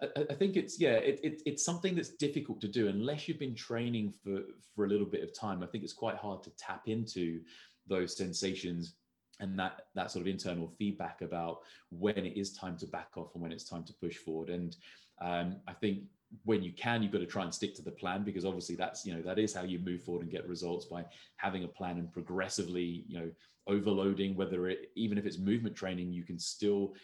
[0.00, 3.38] I, I think it's yeah, it, it, it's something that's difficult to do unless you've
[3.38, 4.40] been training for
[4.74, 5.62] for a little bit of time.
[5.62, 7.40] I think it's quite hard to tap into
[7.86, 8.94] those sensations
[9.40, 13.34] and that that sort of internal feedback about when it is time to back off
[13.34, 14.76] and when it's time to push forward and
[15.20, 16.00] um, i think
[16.44, 19.04] when you can you've got to try and stick to the plan because obviously that's
[19.06, 21.04] you know that is how you move forward and get results by
[21.36, 23.30] having a plan and progressively you know
[23.66, 26.94] overloading whether it even if it's movement training you can still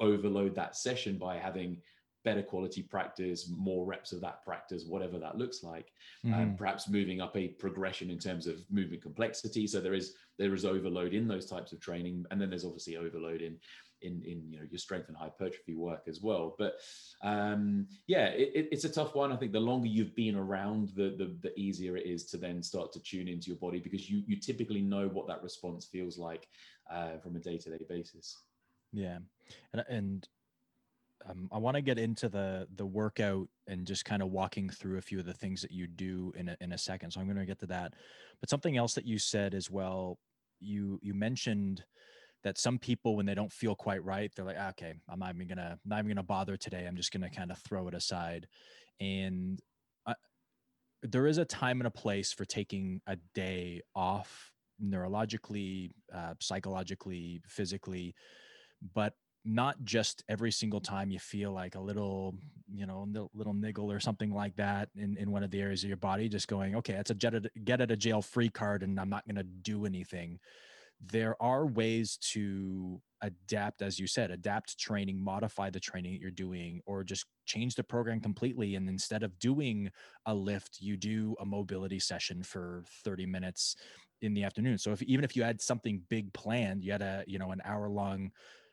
[0.00, 1.76] overload that session by having
[2.24, 5.92] better quality practice, more reps of that practice, whatever that looks like.
[6.24, 6.34] Mm-hmm.
[6.34, 9.66] Um, perhaps moving up a progression in terms of movement complexity.
[9.66, 12.96] So there is there is overload in those types of training, and then there's obviously
[12.96, 13.56] overload in
[14.02, 16.54] in in you know your strength and hypertrophy work as well.
[16.58, 16.74] But
[17.22, 19.32] um, yeah, it, it's a tough one.
[19.32, 22.62] I think the longer you've been around, the, the the easier it is to then
[22.62, 26.18] start to tune into your body because you you typically know what that response feels
[26.18, 26.48] like
[26.90, 28.38] uh, from a day to day basis.
[28.92, 29.18] Yeah,
[29.72, 30.28] and and
[31.28, 34.98] um, I want to get into the the workout and just kind of walking through
[34.98, 37.10] a few of the things that you do in a, in a second.
[37.10, 37.94] So I'm going to get to that.
[38.40, 40.18] But something else that you said as well,
[40.60, 41.84] you you mentioned
[42.42, 45.34] that some people when they don't feel quite right, they're like, ah, okay, I'm not
[45.34, 46.86] even gonna not even gonna bother today.
[46.86, 48.46] I'm just gonna kind of throw it aside.
[49.00, 49.60] And
[50.06, 50.14] I,
[51.02, 57.42] there is a time and a place for taking a day off neurologically, uh, psychologically,
[57.46, 58.14] physically.
[58.94, 62.34] But not just every single time you feel like a little,
[62.72, 65.88] you know, little niggle or something like that in, in one of the areas of
[65.88, 69.08] your body, just going, okay, that's a get out of jail free card and I'm
[69.08, 70.38] not going to do anything.
[71.04, 76.30] There are ways to adapt, as you said, adapt training, modify the training that you're
[76.30, 78.74] doing, or just change the program completely.
[78.74, 79.90] And instead of doing
[80.26, 83.76] a lift, you do a mobility session for 30 minutes
[84.22, 84.78] in the afternoon.
[84.78, 87.62] So if even if you had something big planned, you had a, you know, an
[87.64, 88.30] hour long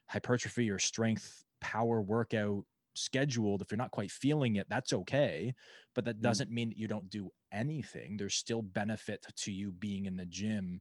[0.07, 2.63] hypertrophy or strength power workout
[2.95, 5.53] scheduled if you're not quite feeling it that's okay
[5.93, 6.21] but that mm.
[6.21, 10.25] doesn't mean that you don't do anything there's still benefit to you being in the
[10.25, 10.79] gym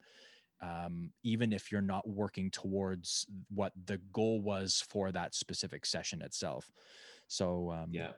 [0.62, 6.22] um, even if you're not working towards what the goal was for that specific session
[6.22, 6.70] itself.
[7.28, 8.12] So um, yeah.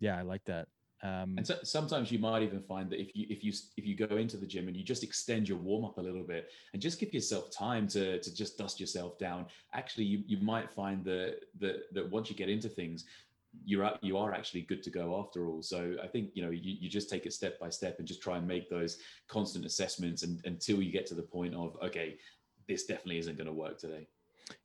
[0.00, 0.68] yeah i like that.
[1.02, 3.94] Um, and so, sometimes you might even find that if you if you if you
[3.94, 6.80] go into the gym and you just extend your warm up a little bit and
[6.80, 11.04] just give yourself time to to just dust yourself down, actually you you might find
[11.04, 13.04] that that that once you get into things,
[13.64, 15.62] you're you are actually good to go after all.
[15.62, 18.22] So I think you know you, you just take it step by step and just
[18.22, 22.16] try and make those constant assessments and, until you get to the point of okay,
[22.68, 24.06] this definitely isn't going to work today.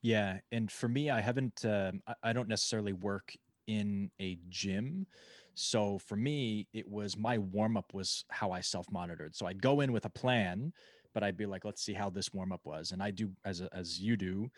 [0.01, 1.63] Yeah, and for me, I haven't.
[1.65, 3.33] Um, I, I don't necessarily work
[3.67, 5.05] in a gym.
[5.53, 9.35] So for me, it was my warm up was how I self monitored.
[9.35, 10.73] So I'd go in with a plan,
[11.13, 12.91] but I'd be like, let's see how this warm up was.
[12.91, 14.49] And I do, as, a, as you do,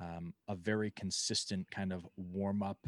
[0.00, 2.86] um, a very consistent kind of warm up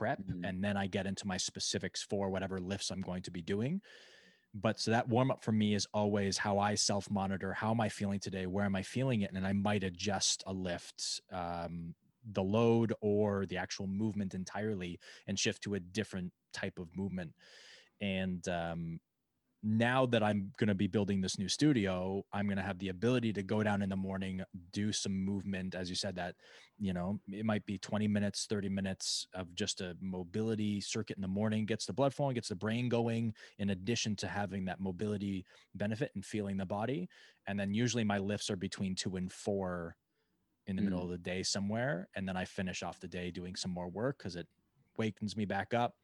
[0.00, 0.18] prep.
[0.22, 0.44] Mm-hmm.
[0.44, 3.82] And then I get into my specifics for whatever lifts I'm going to be doing.
[4.54, 7.52] But so that warm up for me is always how I self monitor.
[7.52, 8.46] How am I feeling today?
[8.46, 9.30] Where am I feeling it?
[9.32, 11.94] And I might adjust a lift um,
[12.32, 17.32] the load or the actual movement entirely and shift to a different type of movement.
[18.00, 19.00] And um,
[19.62, 22.88] now that I'm going to be building this new studio, I'm going to have the
[22.88, 24.42] ability to go down in the morning,
[24.72, 25.74] do some movement.
[25.74, 26.34] As you said, that,
[26.78, 31.22] you know, it might be 20 minutes, 30 minutes of just a mobility circuit in
[31.22, 34.80] the morning, gets the blood flowing, gets the brain going, in addition to having that
[34.80, 35.44] mobility
[35.74, 37.08] benefit and feeling the body.
[37.46, 39.96] And then usually my lifts are between two and four
[40.66, 40.86] in the mm.
[40.86, 43.88] middle of the day somewhere and then i finish off the day doing some more
[43.88, 44.46] work because it
[44.98, 45.94] wakens me back up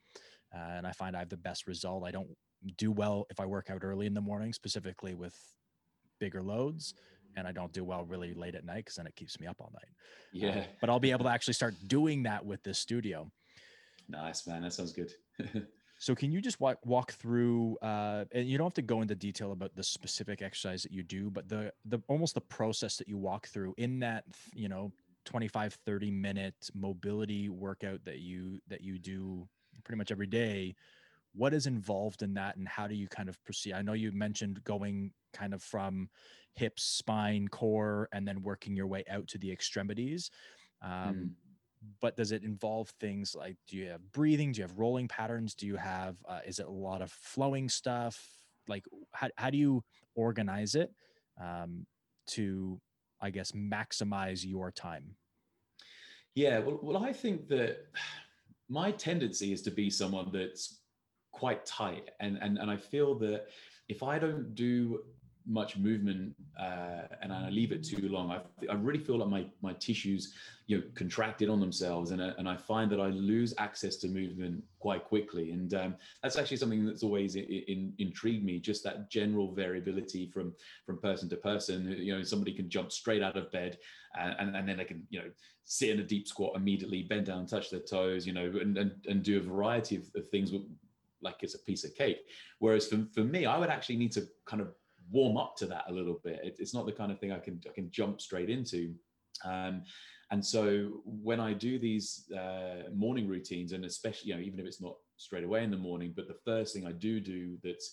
[0.55, 2.29] uh, and i find i have the best result i don't
[2.77, 5.37] do well if i work out early in the morning specifically with
[6.19, 6.95] bigger loads
[7.37, 9.57] and i don't do well really late at night because then it keeps me up
[9.61, 9.91] all night.
[10.33, 10.61] Yeah.
[10.61, 13.31] Uh, but i'll be able to actually start doing that with this studio.
[14.09, 15.13] Nice man that sounds good.
[15.99, 19.15] So can you just walk walk through uh, and you don't have to go into
[19.15, 23.09] detail about the specific exercise that you do, but the the almost the process that
[23.09, 24.93] you walk through in that, you know,
[25.25, 29.49] 25 30 minute mobility workout that you that you do
[29.85, 30.75] pretty much every day
[31.37, 33.75] what is involved in that and how do you kind of proceed?
[33.75, 36.09] I know you mentioned going kind of from
[36.55, 40.31] hips spine core and then working your way out to the extremities
[40.83, 41.31] um, mm.
[42.01, 44.53] but does it involve things like do you have breathing?
[44.53, 45.55] Do you have rolling patterns?
[45.55, 48.21] Do you have uh, is it a lot of flowing stuff?
[48.69, 50.91] Like how, how do you organize it
[51.43, 51.87] um,
[52.29, 52.81] to
[53.21, 55.17] i guess maximize your time?
[56.35, 57.87] Yeah well, well i think that
[58.69, 60.81] my tendency is to be someone that's
[61.37, 63.47] quite tight and and, and i feel that
[63.89, 65.01] if i don't do
[65.47, 69.47] much movement uh, and I leave it too long, I, I really feel like my
[69.63, 70.35] my tissues,
[70.67, 74.09] you know, contracted on themselves, and uh, and I find that I lose access to
[74.09, 78.59] movement quite quickly, and um, that's actually something that's always in, in, intrigued me.
[78.59, 80.53] Just that general variability from
[80.85, 81.95] from person to person.
[81.99, 83.79] You know, somebody can jump straight out of bed,
[84.19, 85.31] and, and, and then they can you know
[85.65, 88.93] sit in a deep squat immediately, bend down, touch their toes, you know, and and,
[89.07, 90.53] and do a variety of, of things
[91.27, 92.21] like it's a piece of cake.
[92.61, 94.69] Whereas for, for me, I would actually need to kind of
[95.11, 96.41] warm up to that a little bit.
[96.43, 98.95] It, it's not the kind of thing I can I can jump straight into.
[99.45, 99.83] Um,
[100.31, 104.67] and so when I do these uh, morning routines, and especially you know even if
[104.67, 107.93] it's not straight away in the morning, but the first thing I do do that's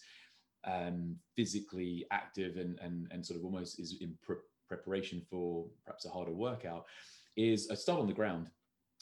[0.66, 6.06] um, physically active and, and and sort of almost is in pre- preparation for perhaps
[6.06, 6.86] a harder workout
[7.36, 8.50] is I start on the ground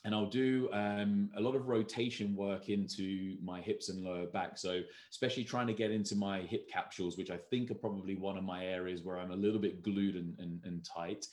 [0.03, 4.57] and I'll do um, a lot of rotation work into my hips and lower back.
[4.57, 4.81] So,
[5.11, 8.43] especially trying to get into my hip capsules, which I think are probably one of
[8.43, 11.27] my areas where I'm a little bit glued and, and, and tight.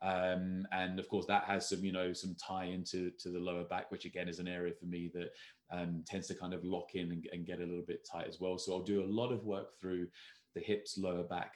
[0.00, 3.64] Um, and of course, that has some, you know, some tie into to the lower
[3.64, 5.30] back, which again is an area for me that
[5.70, 8.40] um, tends to kind of lock in and, and, get a little bit tight as
[8.40, 8.58] well.
[8.58, 10.08] So I'll do a lot of work through
[10.54, 11.54] the hips, lower back,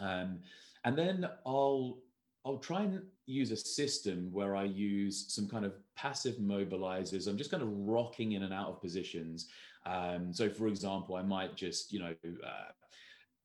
[0.00, 0.40] um,
[0.84, 1.98] and then I'll
[2.46, 7.26] I'll try and use a system where I use some kind of passive mobilizers.
[7.26, 9.48] I'm just kind of rocking in and out of positions.
[9.84, 12.70] Um, so, for example, I might just, you know, uh,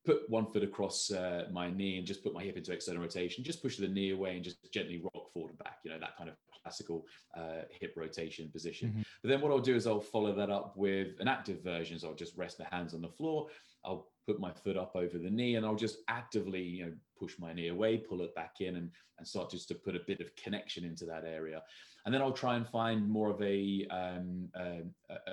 [0.06, 3.43] put one foot across uh, my knee and just put my hip into external rotation,
[3.43, 6.16] just push the knee away and just gently rock forward and back, you know, that
[6.16, 8.89] kind of classical uh, hip rotation position.
[8.89, 9.02] Mm-hmm.
[9.24, 11.97] But then what I'll do is I'll follow that up with an active version.
[11.97, 13.47] So I'll just rest the hands on the floor.
[13.84, 16.91] I'll put my foot up over the knee and I'll just actively, you know,
[17.22, 20.01] push my knee away, pull it back in and, and start just to put a
[20.07, 21.61] bit of connection into that area.
[22.05, 24.82] And then I'll try and find more of a, um, a,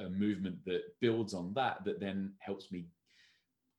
[0.04, 2.84] a movement that builds on that, that then helps me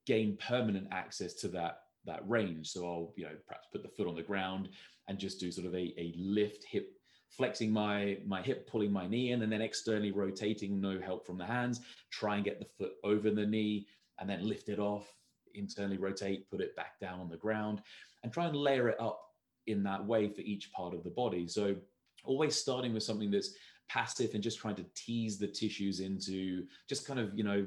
[0.07, 2.69] gain permanent access to that that range.
[2.69, 4.69] So I'll, you know, perhaps put the foot on the ground
[5.07, 6.93] and just do sort of a, a lift hip
[7.29, 11.37] flexing my my hip pulling my knee in and then externally rotating no help from
[11.37, 13.85] the hands try and get the foot over the knee
[14.19, 15.13] and then lift it off
[15.55, 17.81] internally rotate, put it back down on the ground,
[18.23, 19.21] and try and layer it up
[19.67, 21.47] in that way for each part of the body.
[21.47, 21.75] So
[22.23, 23.53] always starting with something that's
[23.87, 27.65] passive and just trying to tease the tissues into just kind of, you know,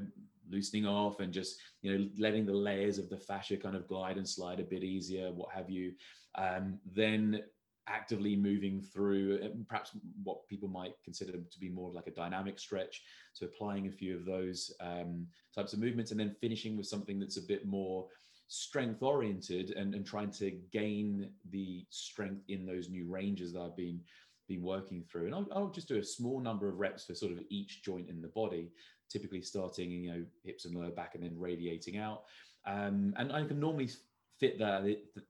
[0.49, 4.17] loosening off and just, you know, letting the layers of the fascia kind of glide
[4.17, 5.93] and slide a bit easier, what have you.
[6.35, 7.43] Um, then
[7.87, 9.91] actively moving through uh, perhaps
[10.23, 13.03] what people might consider to be more of like a dynamic stretch.
[13.33, 17.19] So applying a few of those um, types of movements and then finishing with something
[17.19, 18.07] that's a bit more
[18.47, 23.75] strength oriented and, and trying to gain the strength in those new ranges that I've
[23.75, 23.99] been
[24.47, 25.25] been working through.
[25.25, 28.09] And I'll, I'll just do a small number of reps for sort of each joint
[28.09, 28.71] in the body,
[29.09, 32.23] typically starting, you know, hips and lower back and then radiating out.
[32.65, 33.89] Um, and I can normally
[34.43, 34.83] fit that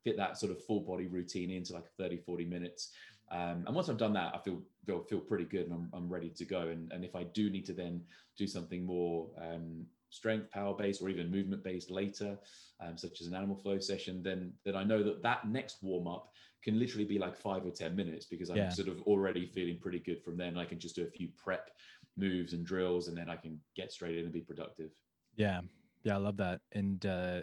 [0.04, 2.92] fit that sort of full body routine into like 30 40 minutes.
[3.32, 6.10] Um, and once i've done that i feel feel, feel pretty good and I'm, I'm
[6.10, 6.62] ready to go.
[6.70, 8.02] And, and if i do need to then
[8.38, 12.38] do something more um, strength power based or even movement based later
[12.80, 16.08] um, such as an animal flow session then then i know that that next warm
[16.08, 16.32] up
[16.64, 18.70] can literally be like five or ten minutes because i'm yeah.
[18.70, 20.58] sort of already feeling pretty good from then.
[20.58, 21.72] I can just do a few prep
[22.16, 24.92] moves and drills and then i can get straight in and be productive.
[25.36, 25.62] Yeah.
[26.04, 26.62] Yeah i love that.
[26.74, 27.40] And uh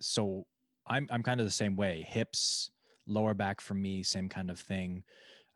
[0.00, 0.46] so
[0.86, 2.06] I'm I'm kind of the same way.
[2.08, 2.70] Hips,
[3.06, 5.02] lower back for me, same kind of thing.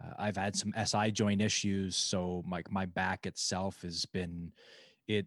[0.03, 4.53] Uh, I've had some SI joint issues, so like my, my back itself has been
[5.07, 5.27] it.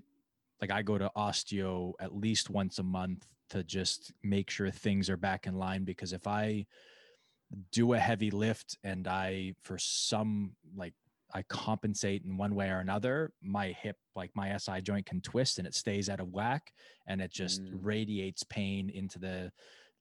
[0.62, 5.10] Like I go to osteo at least once a month to just make sure things
[5.10, 6.66] are back in line because if I
[7.72, 10.93] do a heavy lift and I for some like
[11.34, 15.58] I compensate in one way or another, my hip, like my SI joint can twist
[15.58, 16.74] and it stays out of whack
[17.08, 17.80] and it just mm.
[17.82, 19.52] radiates pain into the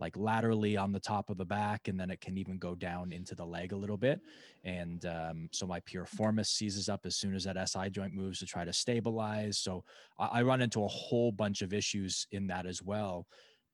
[0.01, 3.13] like laterally on the top of the back, and then it can even go down
[3.13, 4.21] into the leg a little bit.
[4.65, 8.47] And um, so my piriformis seizes up as soon as that SI joint moves to
[8.47, 9.59] try to stabilize.
[9.59, 9.85] So
[10.19, 13.27] I, I run into a whole bunch of issues in that as well.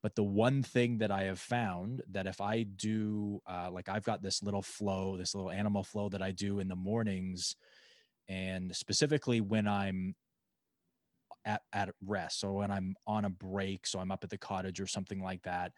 [0.03, 4.03] But the one thing that I have found that if I do, uh, like I've
[4.03, 7.55] got this little flow, this little animal flow that I do in the mornings,
[8.29, 10.15] and specifically when I'm
[11.45, 12.41] at, at rest.
[12.41, 15.41] So when I'm on a break, so I'm up at the cottage or something like
[15.43, 15.71] that,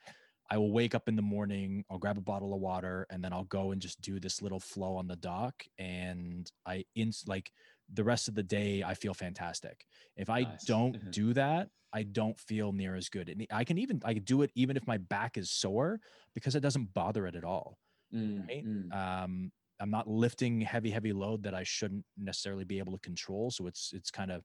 [0.49, 3.33] I will wake up in the morning, I'll grab a bottle of water, and then
[3.33, 5.63] I'll go and just do this little flow on the dock.
[5.77, 7.51] And I in like
[7.93, 9.85] the rest of the day, I feel fantastic.
[10.15, 10.63] If I nice.
[10.65, 13.29] don't do that, I don't feel near as good.
[13.29, 15.99] And I can even I can do it even if my back is sore
[16.33, 17.77] because it doesn't bother it at all.
[18.13, 18.65] Mm, right.
[18.65, 18.93] Mm.
[19.23, 23.51] Um, I'm not lifting heavy, heavy load that I shouldn't necessarily be able to control.
[23.51, 24.43] So it's it's kind of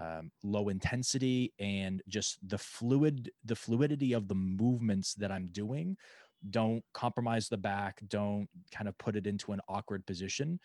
[0.00, 5.96] um, low intensity and just the fluid, the fluidity of the movements that I'm doing.
[6.50, 8.00] Don't compromise the back.
[8.08, 10.60] Don't kind of put it into an awkward position.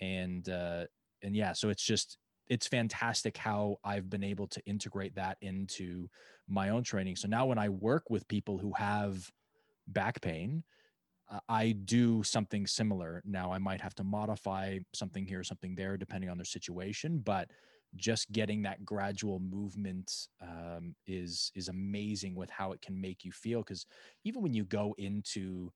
[0.00, 0.84] And uh,
[1.22, 2.18] and yeah, so it's just
[2.48, 6.08] it's fantastic how I've been able to integrate that into
[6.48, 7.16] my own training.
[7.16, 9.30] So now when I work with people who have
[9.88, 10.62] back pain,
[11.48, 13.22] I do something similar.
[13.24, 17.50] Now I might have to modify something here, something there, depending on their situation, but
[17.96, 23.32] just getting that gradual movement um, is is amazing with how it can make you
[23.32, 23.60] feel.
[23.60, 23.86] Because
[24.24, 25.72] even when you go into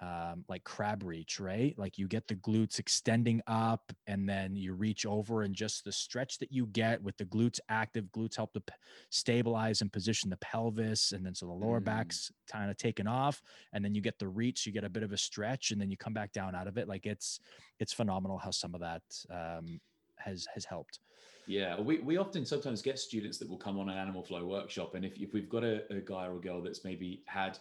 [0.00, 1.74] um, like crab reach, right?
[1.76, 5.90] Like you get the glutes extending up and then you reach over and just the
[5.90, 8.74] stretch that you get with the glutes active, glutes help to p-
[9.10, 11.12] stabilize and position the pelvis.
[11.12, 11.84] And then so the lower mm.
[11.84, 13.42] back's kind of taken off
[13.72, 15.90] and then you get the reach, you get a bit of a stretch and then
[15.90, 16.86] you come back down out of it.
[16.86, 17.40] Like it's,
[17.80, 19.80] it's phenomenal how some of that um,
[20.16, 21.00] has, has helped.
[21.48, 24.94] Yeah, we, we often sometimes get students that will come on an animal flow workshop.
[24.94, 27.58] And if, if we've got a, a guy or a girl that's maybe had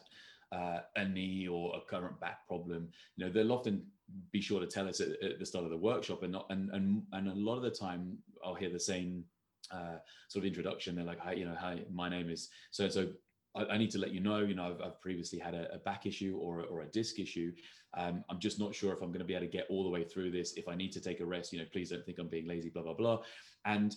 [0.52, 3.86] uh, a knee or a current back problem, you know, they'll often
[4.32, 6.70] be sure to tell us at, at, the start of the workshop, and not and
[6.72, 9.24] and and a lot of the time I'll hear the same
[9.72, 9.98] uh,
[10.30, 10.96] sort of introduction.
[10.96, 13.08] They're like, "Hi, you know, hi, my name is so and so."
[13.56, 16.06] I, need to let you know, you know, I've, I've previously had a, a, back
[16.06, 17.52] issue or, or a disc issue.
[17.96, 19.90] Um, I'm just not sure if I'm going to be able to get all the
[19.90, 20.54] way through this.
[20.58, 22.70] If I need to take a rest, you know, please don't think I'm being lazy,
[22.70, 23.22] blah, blah, blah.
[23.66, 23.96] And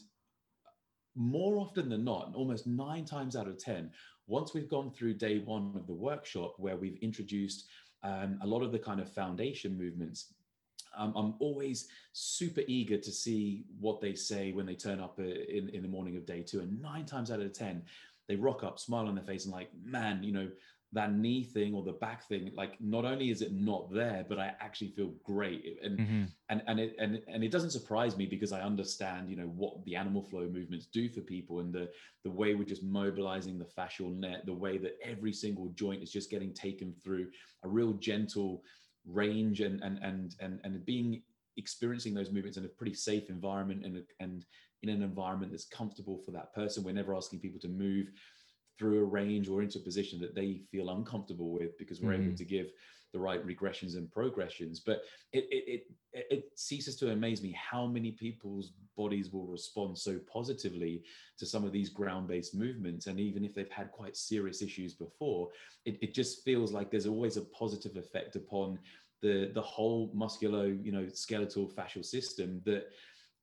[1.15, 3.91] more often than not, almost nine times out of 10,
[4.31, 7.67] once we've gone through day one of the workshop where we've introduced
[8.03, 10.33] um, a lot of the kind of foundation movements
[10.97, 15.23] um, I'm always super eager to see what they say when they turn up uh,
[15.23, 16.61] in, in the morning of day two.
[16.61, 17.83] And nine times out of 10,
[18.29, 20.49] they rock up, smile on their face, and like, man, you know,
[20.93, 24.39] that knee thing or the back thing like not only is it not there but
[24.39, 26.25] i actually feel great and mm-hmm.
[26.49, 29.85] and and it and, and it doesn't surprise me because i understand you know what
[29.85, 31.89] the animal flow movements do for people and the
[32.25, 36.11] the way we're just mobilizing the fascial net the way that every single joint is
[36.11, 37.29] just getting taken through
[37.65, 38.63] a real gentle
[39.07, 41.23] range and and and and, and being
[41.57, 44.45] experiencing those movements in a pretty safe environment and and
[44.83, 48.09] in an environment that's comfortable for that person we're never asking people to move
[48.81, 52.25] through a range or into a position that they feel uncomfortable with because we're mm.
[52.25, 52.69] able to give
[53.13, 55.03] the right regressions and progressions but
[55.33, 60.19] it, it it it ceases to amaze me how many people's bodies will respond so
[60.33, 61.03] positively
[61.37, 65.49] to some of these ground-based movements and even if they've had quite serious issues before
[65.85, 68.79] it, it just feels like there's always a positive effect upon
[69.21, 72.87] the the whole musculo you know skeletal fascial system that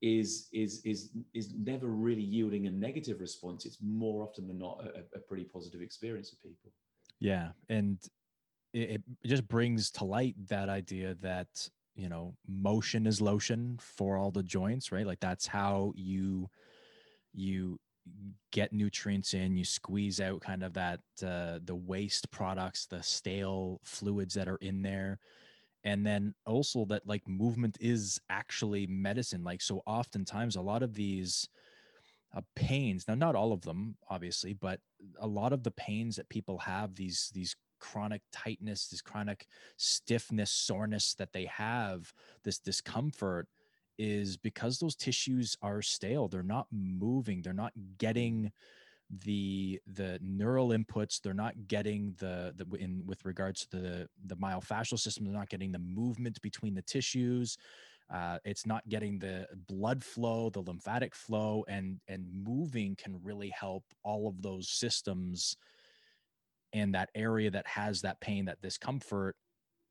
[0.01, 3.65] is is is is never really yielding a negative response.
[3.65, 6.71] It's more often than not a, a pretty positive experience for people.
[7.19, 7.97] Yeah and
[8.73, 11.47] it, it just brings to light that idea that
[11.95, 15.07] you know motion is lotion for all the joints right?
[15.07, 16.49] Like that's how you
[17.33, 17.79] you
[18.51, 23.81] get nutrients in you squeeze out kind of that uh, the waste products the stale
[23.83, 25.19] fluids that are in there
[25.87, 30.93] and then also that like movement is actually medicine like so oftentimes a lot of
[30.93, 31.47] these
[32.35, 34.81] uh, pains now not all of them obviously but
[35.21, 40.51] a lot of the pains that people have these these chronic tightness this chronic stiffness
[40.51, 42.11] soreness that they have
[42.43, 43.47] this discomfort
[43.97, 48.51] is because those tissues are stale they're not moving they're not getting
[49.23, 54.35] the the neural inputs they're not getting the the in with regards to the the
[54.35, 57.57] myofascial system they're not getting the movement between the tissues
[58.13, 63.49] uh, it's not getting the blood flow the lymphatic flow and and moving can really
[63.49, 65.55] help all of those systems
[66.73, 69.35] and that area that has that pain that discomfort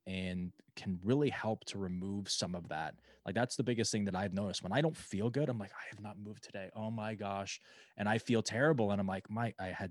[0.07, 2.95] and can really help to remove some of that.
[3.27, 4.63] Like that's the biggest thing that I've noticed.
[4.63, 6.71] When I don't feel good, I'm like, I have not moved today.
[6.77, 7.61] Oh my gosh.
[7.97, 8.93] And I feel terrible.
[8.93, 9.91] And I'm like, my I had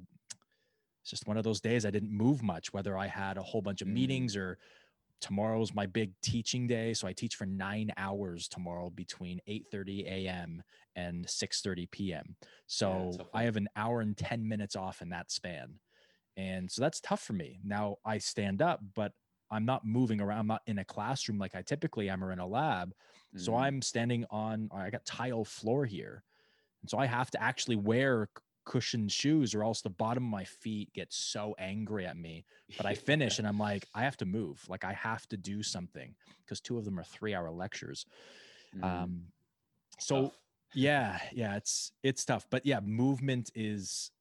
[1.01, 3.61] it's just one of those days I didn't move much, whether I had a whole
[3.61, 3.93] bunch of mm.
[3.93, 4.57] meetings or
[5.21, 6.93] tomorrow's my big teaching day.
[6.93, 10.63] So I teach for nine hours tomorrow between 8 30 a.m.
[10.95, 12.35] and 6 30 p.m.
[12.67, 15.75] So yeah, I have an hour and 10 minutes off in that span.
[16.37, 17.59] And so that's tough for me.
[17.63, 19.11] Now I stand up, but
[19.51, 20.39] I'm not moving around.
[20.39, 22.93] I'm not in a classroom like I typically am or in a lab.
[23.35, 23.43] Mm-hmm.
[23.43, 26.23] So I'm standing on, I got tile floor here.
[26.81, 28.29] And so I have to actually wear
[28.65, 32.45] cushioned shoes or else the bottom of my feet gets so angry at me.
[32.77, 34.63] But I finish and I'm like, I have to move.
[34.67, 38.05] Like I have to do something because two of them are three hour lectures.
[38.75, 38.83] Mm-hmm.
[38.83, 39.21] Um,
[39.99, 40.33] so tough.
[40.73, 44.11] yeah, yeah, it's, it's tough, but yeah, movement is,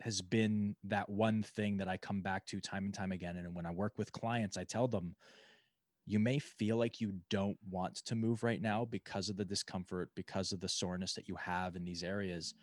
[0.00, 3.36] has been that one thing that I come back to time and time again.
[3.36, 5.16] And when I work with clients, I tell them
[6.06, 10.10] you may feel like you don't want to move right now because of the discomfort,
[10.14, 12.54] because of the soreness that you have in these areas.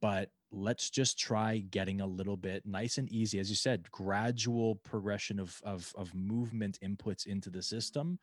[0.00, 4.76] But let's just try getting a little bit nice and easy, as you said, gradual
[4.76, 8.18] progression of, of, of movement inputs into the system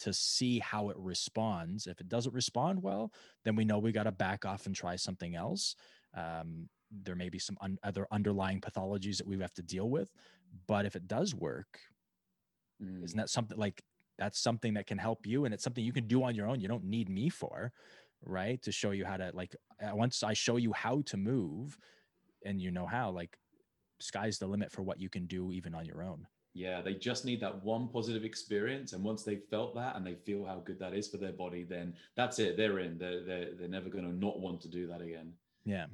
[0.00, 1.86] to see how it responds.
[1.86, 3.12] If it doesn't respond well,
[3.44, 5.76] then we know we got to back off and try something else.
[6.16, 10.10] Um, there may be some un- other underlying pathologies that we have to deal with.
[10.66, 11.78] But if it does work,
[12.82, 13.02] mm.
[13.02, 13.82] isn't that something like
[14.18, 16.60] that's something that can help you and it's something you can do on your own
[16.60, 17.72] you don't need me for
[18.24, 19.54] right to show you how to like
[19.92, 21.78] once i show you how to move
[22.44, 23.38] and you know how like
[24.00, 26.26] sky's the limit for what you can do even on your own.
[26.52, 30.14] Yeah they just need that one positive experience and once they've felt that and they
[30.14, 33.48] feel how good that is for their body then that's it they're in they're they're,
[33.58, 35.32] they're never going to not want to do that again.
[35.64, 35.86] Yeah.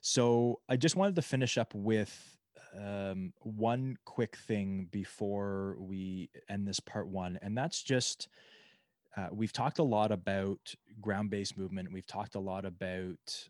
[0.00, 2.35] So i just wanted to finish up with
[2.78, 8.28] um, one quick thing before we end this part one, and that's just
[9.16, 11.92] uh, we've talked a lot about ground based movement.
[11.92, 13.48] We've talked a lot about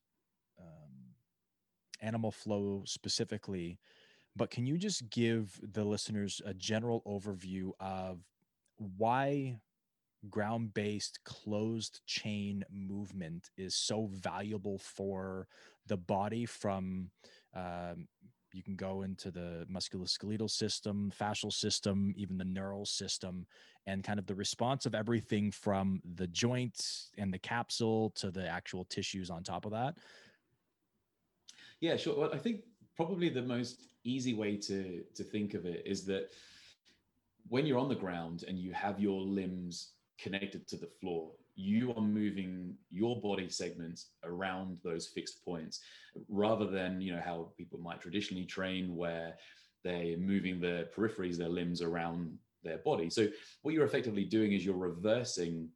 [0.61, 1.15] um,
[2.01, 3.79] animal flow specifically,
[4.37, 8.21] but can you just give the listeners a general overview of
[8.97, 9.59] why
[10.31, 15.47] ground based closed chain movement is so valuable for
[15.87, 17.11] the body from
[17.55, 18.09] um,
[18.57, 23.47] you can go into the musculoskeletal system, fascial system, even the neural system,
[23.87, 28.49] and kind of the response of everything from the joints and the capsule to the
[28.49, 29.99] actual tissues on top of that.
[31.81, 32.19] Yeah, sure.
[32.19, 32.63] Well, I think
[32.97, 36.31] probably the most easy way to to think of it is that
[37.49, 41.93] when you're on the ground and you have your limbs connected to the floor, you
[41.97, 45.81] are moving your body segments around those fixed points
[46.29, 49.35] rather than you know how people might traditionally train where
[49.83, 53.09] they're moving their peripheries their limbs around their body.
[53.09, 53.29] So
[53.63, 55.69] what you're effectively doing is you're reversing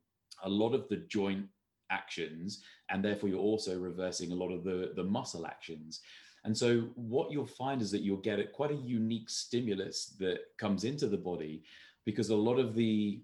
[0.42, 1.46] a lot of the joint
[1.90, 6.00] actions and therefore you're also reversing a lot of the the muscle actions.
[6.44, 10.84] And so what you'll find is that you'll get quite a unique stimulus that comes
[10.84, 11.62] into the body
[12.06, 13.20] because a lot of the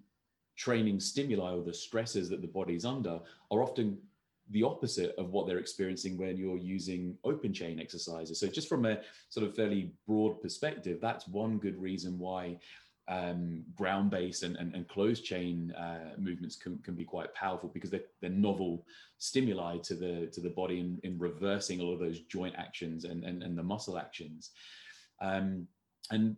[0.56, 3.98] training stimuli or the stresses that the body's under are often
[4.50, 8.38] the opposite of what they're experiencing when you're using open chain exercises.
[8.38, 12.58] So, just from a sort of fairly broad perspective, that's one good reason why
[13.08, 17.70] um, ground based and, and, and, closed chain uh, movements can, can be quite powerful
[17.72, 18.84] because they're, they're novel
[19.18, 23.04] stimuli to the to the body in, in reversing a lot of those joint actions
[23.04, 24.50] and, and, and the muscle actions.
[25.20, 25.68] Um,
[26.10, 26.36] and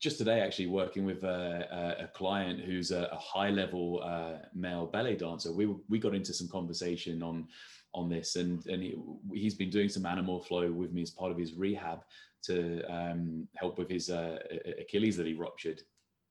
[0.00, 4.86] just today actually working with a, a client who's a, a high level uh, male
[4.86, 7.46] ballet dancer we we got into some conversation on
[7.94, 8.96] on this and and he,
[9.32, 12.00] he's been doing some animal flow with me as part of his rehab
[12.42, 14.38] to um, help with his uh,
[14.80, 15.82] achilles that he ruptured.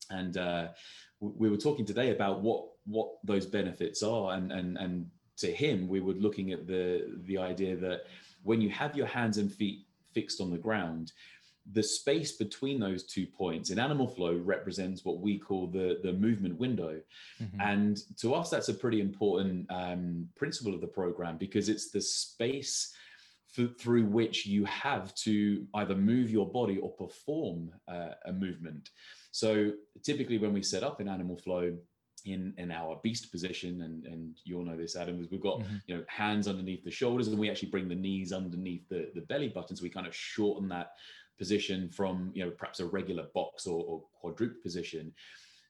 [0.09, 0.69] And uh,
[1.19, 5.87] we were talking today about what what those benefits are and and and to him
[5.87, 8.03] we were looking at the the idea that
[8.43, 11.11] when you have your hands and feet fixed on the ground
[11.73, 16.13] the space between those two points in animal flow represents what we call the, the
[16.13, 17.01] movement window.
[17.41, 17.61] Mm-hmm.
[17.61, 22.01] And to us, that's a pretty important um, principle of the program because it's the
[22.01, 22.93] space
[23.57, 28.89] f- through which you have to either move your body or perform uh, a movement.
[29.31, 31.75] So typically, when we set up in animal flow,
[32.25, 35.59] in in our beast position and and you all know this adam is we've got
[35.59, 35.75] mm-hmm.
[35.85, 39.21] you know hands underneath the shoulders and we actually bring the knees underneath the the
[39.21, 40.93] belly button so we kind of shorten that
[41.37, 45.13] position from you know perhaps a regular box or, or quadruped position.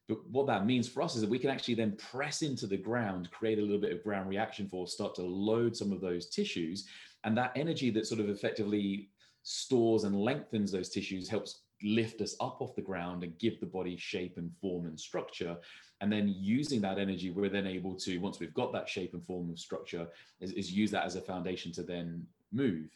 [0.07, 2.77] But what that means for us is that we can actually then press into the
[2.77, 6.29] ground, create a little bit of ground reaction force, start to load some of those
[6.29, 6.87] tissues.
[7.25, 9.09] And that energy that sort of effectively
[9.43, 13.65] stores and lengthens those tissues helps lift us up off the ground and give the
[13.65, 15.57] body shape and form and structure.
[15.99, 19.25] And then using that energy, we're then able to, once we've got that shape and
[19.25, 20.07] form and structure,
[20.39, 22.89] is, is use that as a foundation to then move.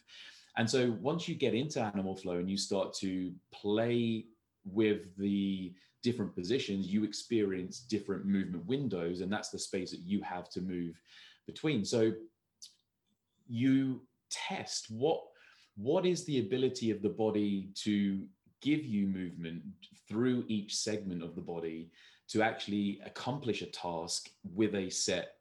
[0.56, 4.26] And so once you get into animal flow and you start to play
[4.64, 5.72] with the
[6.02, 10.60] different positions, you experience different movement windows, and that's the space that you have to
[10.60, 11.00] move
[11.46, 11.84] between.
[11.84, 12.12] So
[13.48, 15.20] you test what
[15.76, 18.22] what is the ability of the body to
[18.60, 19.62] give you movement
[20.08, 21.90] through each segment of the body
[22.28, 25.36] to actually accomplish a task with a set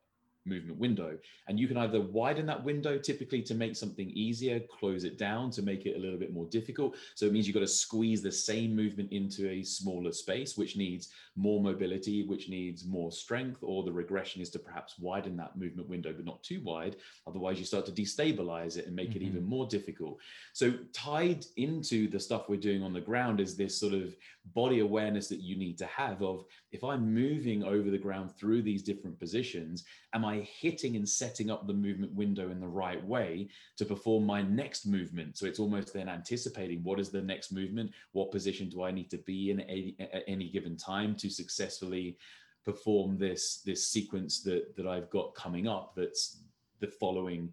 [0.45, 1.17] movement window.
[1.47, 5.51] And you can either widen that window typically to make something easier, close it down
[5.51, 6.95] to make it a little bit more difficult.
[7.15, 10.77] So it means you've got to squeeze the same movement into a smaller space, which
[10.77, 15.57] needs more mobility, which needs more strength, or the regression is to perhaps widen that
[15.57, 16.95] movement window, but not too wide.
[17.27, 19.23] Otherwise, you start to destabilize it and make mm-hmm.
[19.23, 20.17] it even more difficult.
[20.53, 24.15] So tied into the stuff we're doing on the ground is this sort of
[24.53, 28.63] body awareness that you need to have of if I'm moving over the ground through
[28.63, 29.83] these different positions,
[30.13, 34.25] am I hitting and setting up the movement window in the right way to perform
[34.25, 35.37] my next movement?
[35.37, 37.91] So it's almost then anticipating what is the next movement?
[38.13, 39.61] What position do I need to be in
[39.99, 42.17] at any given time to successfully
[42.63, 46.41] perform this this sequence that that I've got coming up that's
[46.79, 47.51] the following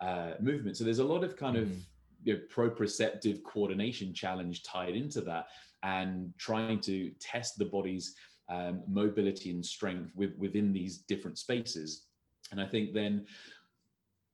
[0.00, 0.76] uh, movement.
[0.76, 1.62] So there's a lot of kind mm.
[1.62, 1.76] of
[2.24, 5.46] you know, proprioceptive coordination challenge tied into that
[5.82, 8.14] and trying to test the body's
[8.48, 12.06] um, mobility and strength with, within these different spaces.
[12.54, 13.26] And I think then,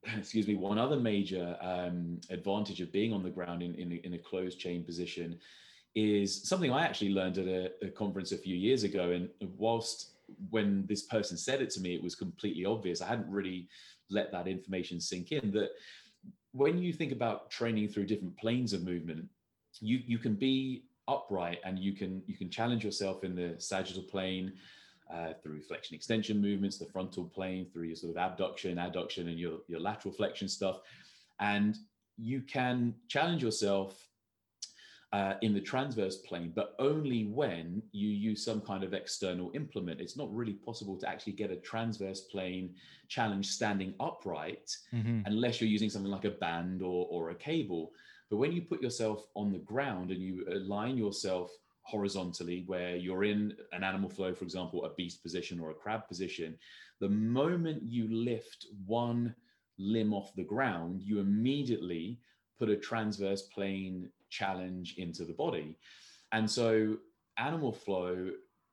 [0.18, 4.12] excuse me, one other major um, advantage of being on the ground in, in, in,
[4.12, 5.38] a closed chain position
[5.94, 9.12] is something I actually learned at a, a conference a few years ago.
[9.12, 10.10] And whilst
[10.50, 13.00] when this person said it to me, it was completely obvious.
[13.00, 13.68] I hadn't really
[14.10, 15.70] let that information sink in that
[16.52, 19.26] when you think about training through different planes of movement,
[19.80, 24.02] you, you can be upright and you can you can challenge yourself in the sagittal
[24.02, 24.52] plane
[25.12, 29.38] uh, through flexion extension movements, the frontal plane, through your sort of abduction, adduction, and
[29.38, 30.80] your, your lateral flexion stuff.
[31.40, 31.76] And
[32.16, 34.10] you can challenge yourself
[35.12, 40.00] uh, in the transverse plane, but only when you use some kind of external implement.
[40.00, 42.74] It's not really possible to actually get a transverse plane
[43.08, 45.22] challenge standing upright mm-hmm.
[45.26, 47.90] unless you're using something like a band or, or a cable.
[48.28, 51.50] But when you put yourself on the ground and you align yourself
[51.90, 56.06] horizontally, where you're in an animal flow, for example, a beast position or a crab
[56.08, 56.56] position,
[57.00, 59.34] the moment you lift one
[59.78, 62.18] limb off the ground, you immediately
[62.58, 65.76] put a transverse plane challenge into the body.
[66.32, 66.96] And so
[67.38, 68.30] animal flow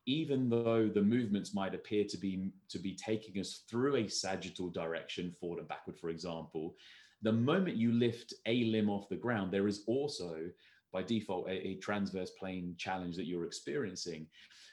[0.09, 4.69] even though the movements might appear to be to be taking us through a sagittal
[4.69, 6.75] direction forward and backward for example
[7.21, 10.49] the moment you lift a limb off the ground, there is also
[10.91, 14.27] by default a, a transverse plane challenge that you're experiencing.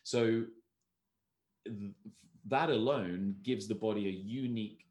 [0.05, 0.45] So
[1.67, 1.93] th-
[2.49, 4.85] that alone gives the body a unique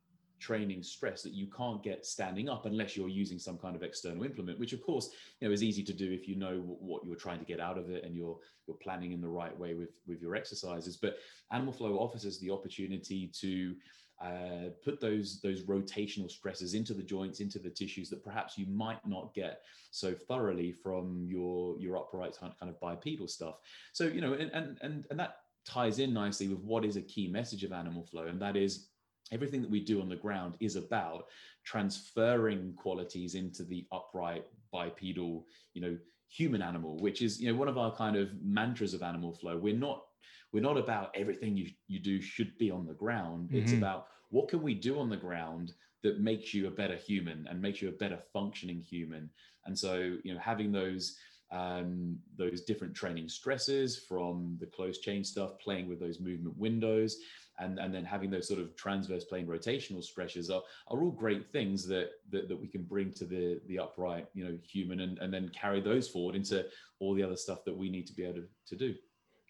[0.43, 4.25] training stress that you can't get standing up unless you're using some kind of external
[4.25, 5.09] implement which of course
[5.39, 7.77] you know is easy to do if you know what you're trying to get out
[7.77, 11.15] of it and you're you're planning in the right way with with your exercises but
[11.53, 13.73] animal flow offers us the opportunity to
[14.21, 18.65] uh, put those those rotational stresses into the joints, into the tissues that perhaps you
[18.67, 19.61] might not get
[19.91, 23.55] so thoroughly from your your upright kind of bipedal stuff.
[23.91, 27.01] So you know, and and and, and that ties in nicely with what is a
[27.01, 28.87] key message of animal flow, and that is
[29.31, 31.25] everything that we do on the ground is about
[31.63, 35.97] transferring qualities into the upright bipedal, you know,
[36.29, 39.57] human animal, which is you know one of our kind of mantras of animal flow.
[39.57, 40.05] We're not
[40.53, 43.49] we're not about everything you, you do should be on the ground.
[43.49, 43.57] Mm-hmm.
[43.57, 45.73] It's about what can we do on the ground
[46.03, 49.29] that makes you a better human and makes you a better functioning human.
[49.65, 51.17] And so, you know, having those
[51.51, 57.17] um, those different training stresses from the close chain stuff, playing with those movement windows,
[57.59, 61.51] and, and then having those sort of transverse plane rotational stretches are, are all great
[61.51, 65.19] things that, that, that we can bring to the, the upright, you know, human and,
[65.19, 66.65] and then carry those forward into
[66.99, 68.95] all the other stuff that we need to be able to, to do.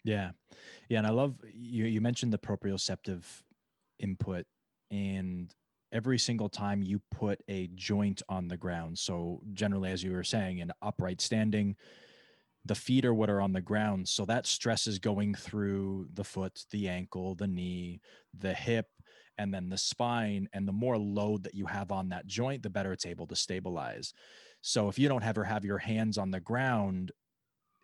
[0.04, 0.30] Yeah.
[0.88, 0.98] Yeah.
[0.98, 3.24] And I love you, you mentioned the proprioceptive
[3.98, 4.46] input
[4.90, 5.54] and
[5.92, 8.98] every single time you put a joint on the ground.
[8.98, 11.76] So generally, as you were saying, in upright standing,
[12.64, 14.08] the feet are what are on the ground.
[14.08, 18.00] So that stress is going through the foot, the ankle, the knee,
[18.36, 18.86] the hip,
[19.38, 20.48] and then the spine.
[20.52, 23.36] And the more load that you have on that joint, the better it's able to
[23.36, 24.12] stabilize.
[24.62, 27.12] So if you don't ever have your hands on the ground,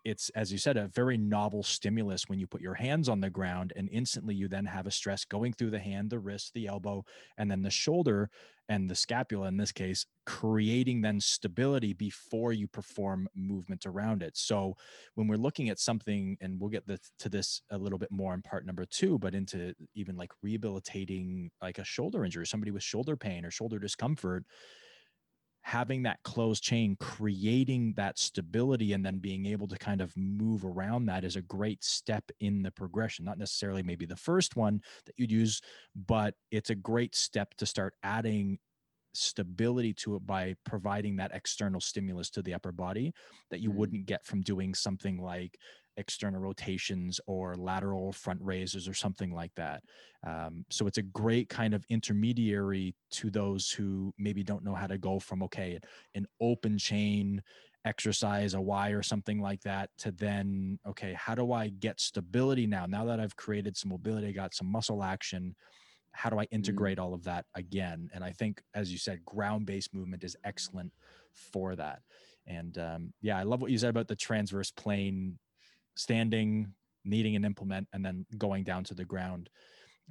[0.03, 3.29] it's as you said a very novel stimulus when you put your hands on the
[3.29, 6.67] ground and instantly you then have a stress going through the hand the wrist the
[6.67, 7.03] elbow
[7.37, 8.29] and then the shoulder
[8.71, 14.37] and the scapula in this case creating then stability before you perform movement around it.
[14.37, 14.75] So
[15.15, 18.33] when we're looking at something and we'll get the, to this a little bit more
[18.33, 22.81] in part number two but into even like rehabilitating like a shoulder injury somebody with
[22.81, 24.45] shoulder pain or shoulder discomfort
[25.63, 30.65] having that closed chain, creating that stability, and then being able to kind of move
[30.65, 33.25] around that is a great step in the progression.
[33.25, 35.61] Not necessarily maybe the first one that you'd use,
[35.95, 38.59] but it's a great step to start adding
[39.13, 43.13] stability to it by providing that external stimulus to the upper body
[43.49, 43.71] that you Mm.
[43.71, 45.59] wouldn't get from doing something like
[45.97, 49.83] external rotations or lateral front raises or something like that.
[50.25, 54.87] Um, so it's a great kind of intermediary to those who maybe don't know how
[54.87, 55.79] to go from, okay,
[56.15, 57.41] an open chain
[57.85, 62.67] exercise, a Y or something like that, to then, okay, how do I get stability
[62.67, 62.85] now?
[62.85, 65.55] Now that I've created some mobility, I got some muscle action.
[66.11, 68.09] How do I integrate all of that again?
[68.13, 70.91] And I think, as you said, ground based movement is excellent
[71.33, 72.01] for that.
[72.47, 75.39] And um, yeah, I love what you said about the transverse plane
[75.95, 76.73] standing,
[77.05, 79.49] needing an implement, and then going down to the ground.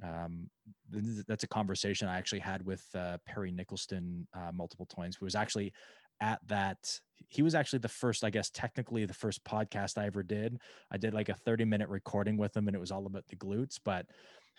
[0.03, 0.49] Um,
[0.91, 5.15] th- th- that's a conversation I actually had with uh, Perry Nickelston uh, multiple times,
[5.15, 5.73] who was actually
[6.21, 6.99] at that.
[7.29, 10.59] He was actually the first, I guess, technically the first podcast I ever did.
[10.91, 13.35] I did like a 30 minute recording with him, and it was all about the
[13.35, 13.79] glutes.
[13.83, 14.07] But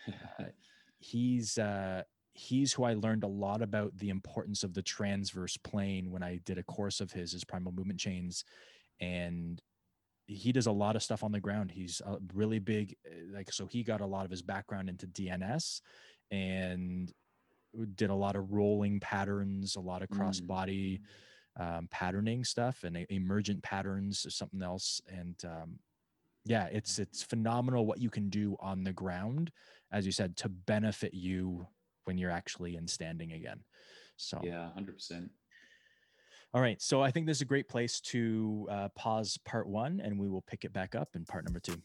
[0.98, 2.02] he's uh,
[2.32, 6.40] he's who I learned a lot about the importance of the transverse plane when I
[6.44, 8.44] did a course of his, his primal movement chains,
[9.00, 9.60] and
[10.26, 11.70] he does a lot of stuff on the ground.
[11.70, 15.06] He's a really big, uh, like so he got a lot of his background into
[15.06, 15.80] DNS,
[16.30, 17.12] and
[17.94, 20.46] did a lot of rolling patterns, a lot of cross Mm.
[20.46, 21.00] body
[21.56, 25.00] um, patterning stuff, and emergent patterns is something else.
[25.08, 25.78] And um,
[26.44, 29.52] yeah, it's it's phenomenal what you can do on the ground,
[29.90, 31.66] as you said, to benefit you
[32.04, 33.60] when you're actually in standing again.
[34.16, 35.30] So yeah, hundred percent.
[36.54, 36.80] All right.
[36.82, 40.28] So I think this is a great place to uh, pause part one and we
[40.28, 41.80] will pick it back up in part number two.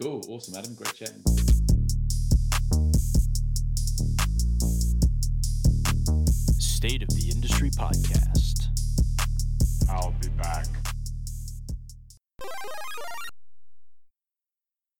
[0.00, 0.20] Cool.
[0.28, 0.74] Awesome, Adam.
[0.74, 1.22] Great chatting.
[6.58, 8.66] State of the Industry Podcast.
[9.88, 10.66] I'll be back.